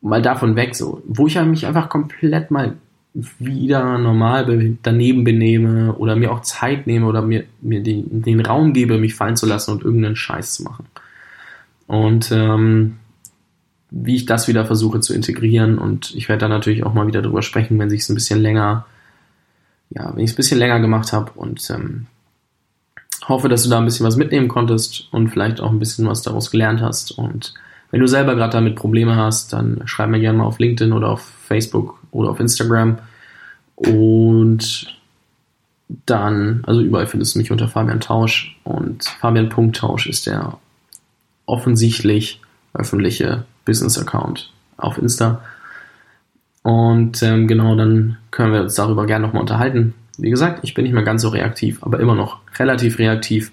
mal 0.00 0.22
davon 0.22 0.54
weg, 0.54 0.76
so, 0.76 1.02
wo 1.06 1.26
ich 1.26 1.40
mich 1.42 1.66
einfach 1.66 1.88
komplett 1.88 2.50
mal 2.50 2.76
wieder 3.38 3.98
normal 3.98 4.76
daneben 4.82 5.24
benehme 5.24 5.94
oder 5.94 6.16
mir 6.16 6.32
auch 6.32 6.42
Zeit 6.42 6.86
nehme 6.86 7.06
oder 7.06 7.22
mir, 7.22 7.44
mir 7.60 7.80
den, 7.80 8.22
den 8.22 8.40
Raum 8.40 8.72
gebe, 8.72 8.98
mich 8.98 9.14
fallen 9.14 9.36
zu 9.36 9.46
lassen 9.46 9.70
und 9.70 9.84
irgendeinen 9.84 10.16
Scheiß 10.16 10.54
zu 10.54 10.62
machen. 10.64 10.86
Und 11.86 12.32
ähm, 12.32 12.98
wie 13.90 14.16
ich 14.16 14.26
das 14.26 14.48
wieder 14.48 14.64
versuche 14.64 15.00
zu 15.00 15.14
integrieren 15.14 15.78
und 15.78 16.14
ich 16.14 16.28
werde 16.28 16.40
da 16.40 16.48
natürlich 16.48 16.84
auch 16.84 16.94
mal 16.94 17.06
wieder 17.06 17.22
drüber 17.22 17.42
sprechen, 17.42 17.78
wenn 17.78 17.90
sich 17.90 18.00
es 18.00 18.08
ein 18.08 18.14
bisschen 18.14 18.40
länger 18.40 18.86
ja, 19.90 20.12
wenn 20.14 20.24
ich 20.24 20.30
es 20.30 20.34
ein 20.34 20.36
bisschen 20.36 20.58
länger 20.58 20.80
gemacht 20.80 21.12
habe 21.12 21.30
und 21.34 21.68
ähm, 21.70 22.06
hoffe, 23.28 23.48
dass 23.48 23.62
du 23.62 23.70
da 23.70 23.78
ein 23.78 23.84
bisschen 23.84 24.06
was 24.06 24.16
mitnehmen 24.16 24.48
konntest 24.48 25.08
und 25.12 25.28
vielleicht 25.28 25.60
auch 25.60 25.70
ein 25.70 25.78
bisschen 25.78 26.06
was 26.06 26.22
daraus 26.22 26.50
gelernt 26.50 26.80
hast. 26.80 27.12
Und 27.12 27.54
wenn 27.90 28.00
du 28.00 28.06
selber 28.06 28.34
gerade 28.34 28.52
damit 28.52 28.76
Probleme 28.76 29.16
hast, 29.16 29.52
dann 29.52 29.82
schreib 29.86 30.10
mir 30.10 30.20
gerne 30.20 30.38
mal 30.38 30.44
auf 30.44 30.58
LinkedIn 30.58 30.92
oder 30.92 31.10
auf 31.10 31.22
Facebook 31.22 32.00
oder 32.10 32.30
auf 32.30 32.40
Instagram. 32.40 32.98
Und 33.76 34.98
dann, 36.06 36.62
also 36.66 36.80
überall 36.80 37.06
findest 37.06 37.34
du 37.34 37.38
mich 37.38 37.50
unter 37.50 37.68
Fabian 37.68 38.00
Tausch 38.00 38.58
und 38.64 39.04
Fabian.tausch 39.04 40.06
ist 40.06 40.26
der 40.26 40.58
offensichtlich 41.46 42.40
öffentliche 42.72 43.44
Business-Account 43.64 44.52
auf 44.76 44.98
Insta. 44.98 45.42
Und 46.62 47.22
ähm, 47.22 47.46
genau, 47.46 47.76
dann 47.76 48.16
können 48.30 48.52
wir 48.52 48.62
uns 48.62 48.74
darüber 48.74 49.06
gerne 49.06 49.26
nochmal 49.26 49.42
unterhalten. 49.42 49.94
Wie 50.16 50.30
gesagt, 50.30 50.60
ich 50.62 50.74
bin 50.74 50.84
nicht 50.84 50.94
mehr 50.94 51.02
ganz 51.02 51.22
so 51.22 51.28
reaktiv, 51.28 51.82
aber 51.82 52.00
immer 52.00 52.14
noch 52.14 52.38
relativ 52.58 52.98
reaktiv 52.98 53.52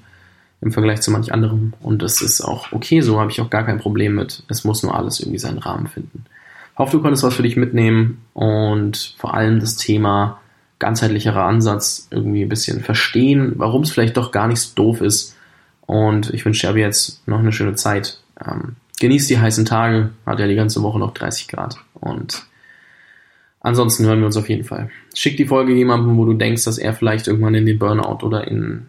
im 0.61 0.71
Vergleich 0.71 1.01
zu 1.01 1.11
manch 1.11 1.33
anderem. 1.33 1.73
Und 1.81 2.01
das 2.01 2.21
ist 2.21 2.41
auch 2.41 2.71
okay, 2.71 3.01
so 3.01 3.19
habe 3.19 3.31
ich 3.31 3.41
auch 3.41 3.49
gar 3.49 3.65
kein 3.65 3.79
Problem 3.79 4.15
mit. 4.15 4.43
Es 4.47 4.63
muss 4.63 4.83
nur 4.83 4.95
alles 4.95 5.19
irgendwie 5.19 5.39
seinen 5.39 5.57
Rahmen 5.57 5.87
finden. 5.87 6.25
Ich 6.73 6.79
hoffe, 6.79 6.97
du 6.97 7.01
konntest 7.01 7.23
was 7.23 7.35
für 7.35 7.43
dich 7.43 7.57
mitnehmen 7.57 8.21
und 8.33 9.15
vor 9.17 9.33
allem 9.33 9.59
das 9.59 9.75
Thema 9.75 10.39
ganzheitlicherer 10.79 11.43
Ansatz 11.43 12.07
irgendwie 12.11 12.43
ein 12.43 12.49
bisschen 12.49 12.81
verstehen, 12.81 13.53
warum 13.57 13.83
es 13.83 13.91
vielleicht 13.91 14.17
doch 14.17 14.31
gar 14.31 14.47
nicht 14.47 14.61
so 14.61 14.75
doof 14.75 15.01
ist. 15.01 15.35
Und 15.85 16.33
ich 16.33 16.45
wünsche 16.45 16.61
dir 16.61 16.69
aber 16.69 16.79
jetzt 16.79 17.27
noch 17.27 17.39
eine 17.39 17.51
schöne 17.51 17.75
Zeit. 17.75 18.19
Ähm, 18.43 18.75
genieß 18.99 19.27
die 19.27 19.39
heißen 19.39 19.65
Tage, 19.65 20.11
hat 20.25 20.39
ja 20.39 20.47
die 20.47 20.55
ganze 20.55 20.81
Woche 20.83 20.99
noch 20.99 21.13
30 21.13 21.47
Grad. 21.47 21.77
Und 21.93 22.45
Ansonsten 23.61 24.05
hören 24.05 24.19
wir 24.19 24.25
uns 24.25 24.37
auf 24.37 24.49
jeden 24.49 24.63
Fall. 24.63 24.89
Schick 25.13 25.37
die 25.37 25.45
Folge 25.45 25.73
jemandem, 25.73 26.17
wo 26.17 26.25
du 26.25 26.33
denkst, 26.33 26.65
dass 26.65 26.79
er 26.79 26.93
vielleicht 26.93 27.27
irgendwann 27.27 27.53
in 27.53 27.67
den 27.67 27.77
Burnout 27.77 28.25
oder 28.25 28.47
in, 28.47 28.87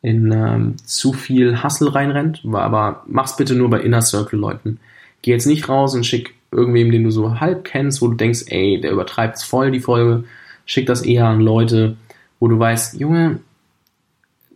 in 0.00 0.30
ähm, 0.30 0.76
zu 0.84 1.12
viel 1.12 1.62
Hustle 1.62 1.92
reinrennt. 1.92 2.42
Aber 2.52 3.02
mach's 3.08 3.36
bitte 3.36 3.56
nur 3.56 3.68
bei 3.68 3.80
Inner 3.80 4.00
Circle 4.00 4.38
Leuten, 4.38 4.78
geh 5.22 5.32
jetzt 5.32 5.46
nicht 5.46 5.68
raus 5.68 5.94
und 5.94 6.06
schick 6.06 6.34
irgendwem, 6.52 6.92
den 6.92 7.02
du 7.02 7.10
so 7.10 7.40
halb 7.40 7.64
kennst, 7.64 8.00
wo 8.00 8.08
du 8.08 8.14
denkst, 8.14 8.44
ey, 8.46 8.80
der 8.80 8.92
übertreibt 8.92 9.38
es 9.38 9.42
voll, 9.42 9.72
die 9.72 9.80
Folge. 9.80 10.24
Schick 10.66 10.86
das 10.86 11.02
eher 11.02 11.26
an 11.26 11.40
Leute, 11.40 11.96
wo 12.38 12.46
du 12.46 12.56
weißt, 12.56 13.00
Junge, 13.00 13.40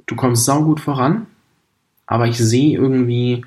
du 0.07 0.14
kommst 0.14 0.44
saugut 0.44 0.79
voran, 0.79 1.27
aber 2.07 2.27
ich 2.27 2.38
sehe 2.38 2.79
irgendwie, 2.79 3.45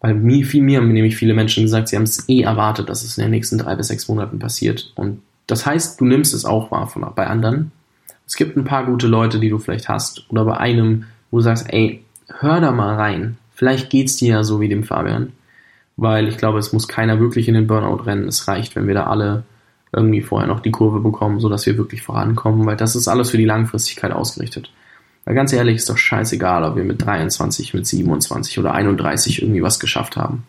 weil 0.00 0.14
mir, 0.14 0.46
mir 0.54 0.78
haben 0.78 0.92
nämlich 0.92 1.16
viele 1.16 1.34
Menschen 1.34 1.64
gesagt, 1.64 1.88
sie 1.88 1.96
haben 1.96 2.04
es 2.04 2.28
eh 2.28 2.42
erwartet, 2.42 2.88
dass 2.88 3.04
es 3.04 3.18
in 3.18 3.22
den 3.22 3.30
nächsten 3.30 3.58
drei 3.58 3.76
bis 3.76 3.88
sechs 3.88 4.08
Monaten 4.08 4.38
passiert. 4.38 4.92
Und 4.96 5.22
das 5.46 5.66
heißt, 5.66 6.00
du 6.00 6.06
nimmst 6.06 6.32
es 6.32 6.44
auch 6.44 6.70
wahr 6.70 6.86
von, 6.86 7.04
bei 7.14 7.26
anderen. 7.26 7.72
Es 8.26 8.36
gibt 8.36 8.56
ein 8.56 8.64
paar 8.64 8.86
gute 8.86 9.06
Leute, 9.08 9.40
die 9.40 9.50
du 9.50 9.58
vielleicht 9.58 9.88
hast, 9.88 10.24
oder 10.30 10.44
bei 10.44 10.56
einem, 10.56 11.04
wo 11.30 11.38
du 11.38 11.42
sagst, 11.42 11.66
ey, 11.68 12.04
hör 12.38 12.60
da 12.60 12.72
mal 12.72 12.94
rein. 12.94 13.36
Vielleicht 13.52 13.90
geht's 13.90 14.16
dir 14.16 14.34
ja 14.34 14.44
so 14.44 14.60
wie 14.60 14.68
dem 14.68 14.84
Fabian. 14.84 15.32
Weil 15.96 16.28
ich 16.28 16.38
glaube, 16.38 16.58
es 16.58 16.72
muss 16.72 16.88
keiner 16.88 17.20
wirklich 17.20 17.46
in 17.48 17.54
den 17.54 17.66
Burnout 17.66 18.04
rennen. 18.04 18.28
Es 18.28 18.48
reicht, 18.48 18.74
wenn 18.74 18.86
wir 18.86 18.94
da 18.94 19.06
alle 19.06 19.42
irgendwie 19.92 20.22
vorher 20.22 20.48
noch 20.48 20.60
die 20.60 20.70
Kurve 20.70 21.00
bekommen, 21.00 21.40
sodass 21.40 21.66
wir 21.66 21.76
wirklich 21.76 22.02
vorankommen, 22.02 22.64
weil 22.64 22.76
das 22.76 22.96
ist 22.96 23.08
alles 23.08 23.30
für 23.30 23.36
die 23.36 23.44
Langfristigkeit 23.44 24.12
ausgerichtet. 24.12 24.70
Weil 25.24 25.34
ganz 25.34 25.52
ehrlich, 25.52 25.76
ist 25.76 25.90
doch 25.90 25.98
scheißegal, 25.98 26.64
ob 26.64 26.76
wir 26.76 26.84
mit 26.84 27.04
23, 27.04 27.74
mit 27.74 27.86
27 27.86 28.58
oder 28.58 28.72
31 28.74 29.42
irgendwie 29.42 29.62
was 29.62 29.78
geschafft 29.78 30.16
haben. 30.16 30.44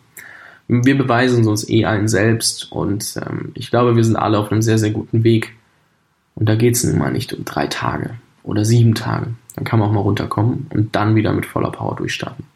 Wir 0.68 0.96
beweisen 0.96 1.46
uns 1.46 1.68
eh 1.68 1.84
allen 1.84 2.08
selbst 2.08 2.72
und 2.72 3.14
ähm, 3.16 3.52
ich 3.54 3.70
glaube, 3.70 3.96
wir 3.96 4.04
sind 4.04 4.16
alle 4.16 4.38
auf 4.38 4.50
einem 4.50 4.62
sehr, 4.62 4.78
sehr 4.78 4.90
guten 4.90 5.24
Weg. 5.24 5.54
Und 6.34 6.48
da 6.48 6.54
geht 6.54 6.76
es 6.76 6.84
nun 6.84 6.98
mal 6.98 7.12
nicht 7.12 7.32
um 7.34 7.44
drei 7.44 7.66
Tage 7.66 8.14
oder 8.42 8.64
sieben 8.64 8.94
Tage. 8.94 9.28
Dann 9.54 9.64
kann 9.64 9.78
man 9.78 9.88
auch 9.88 9.92
mal 9.92 10.00
runterkommen 10.00 10.66
und 10.70 10.96
dann 10.96 11.14
wieder 11.14 11.32
mit 11.32 11.46
voller 11.46 11.70
Power 11.70 11.96
durchstarten. 11.96 12.46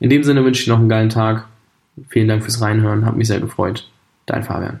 In 0.00 0.10
dem 0.10 0.24
Sinne 0.24 0.44
wünsche 0.44 0.62
ich 0.62 0.68
noch 0.68 0.78
einen 0.78 0.88
geilen 0.88 1.10
Tag. 1.10 1.46
Vielen 2.08 2.28
Dank 2.28 2.42
fürs 2.42 2.60
Reinhören, 2.60 3.06
hat 3.06 3.16
mich 3.16 3.28
sehr 3.28 3.40
gefreut. 3.40 3.88
Dein 4.26 4.42
Fabian. 4.42 4.80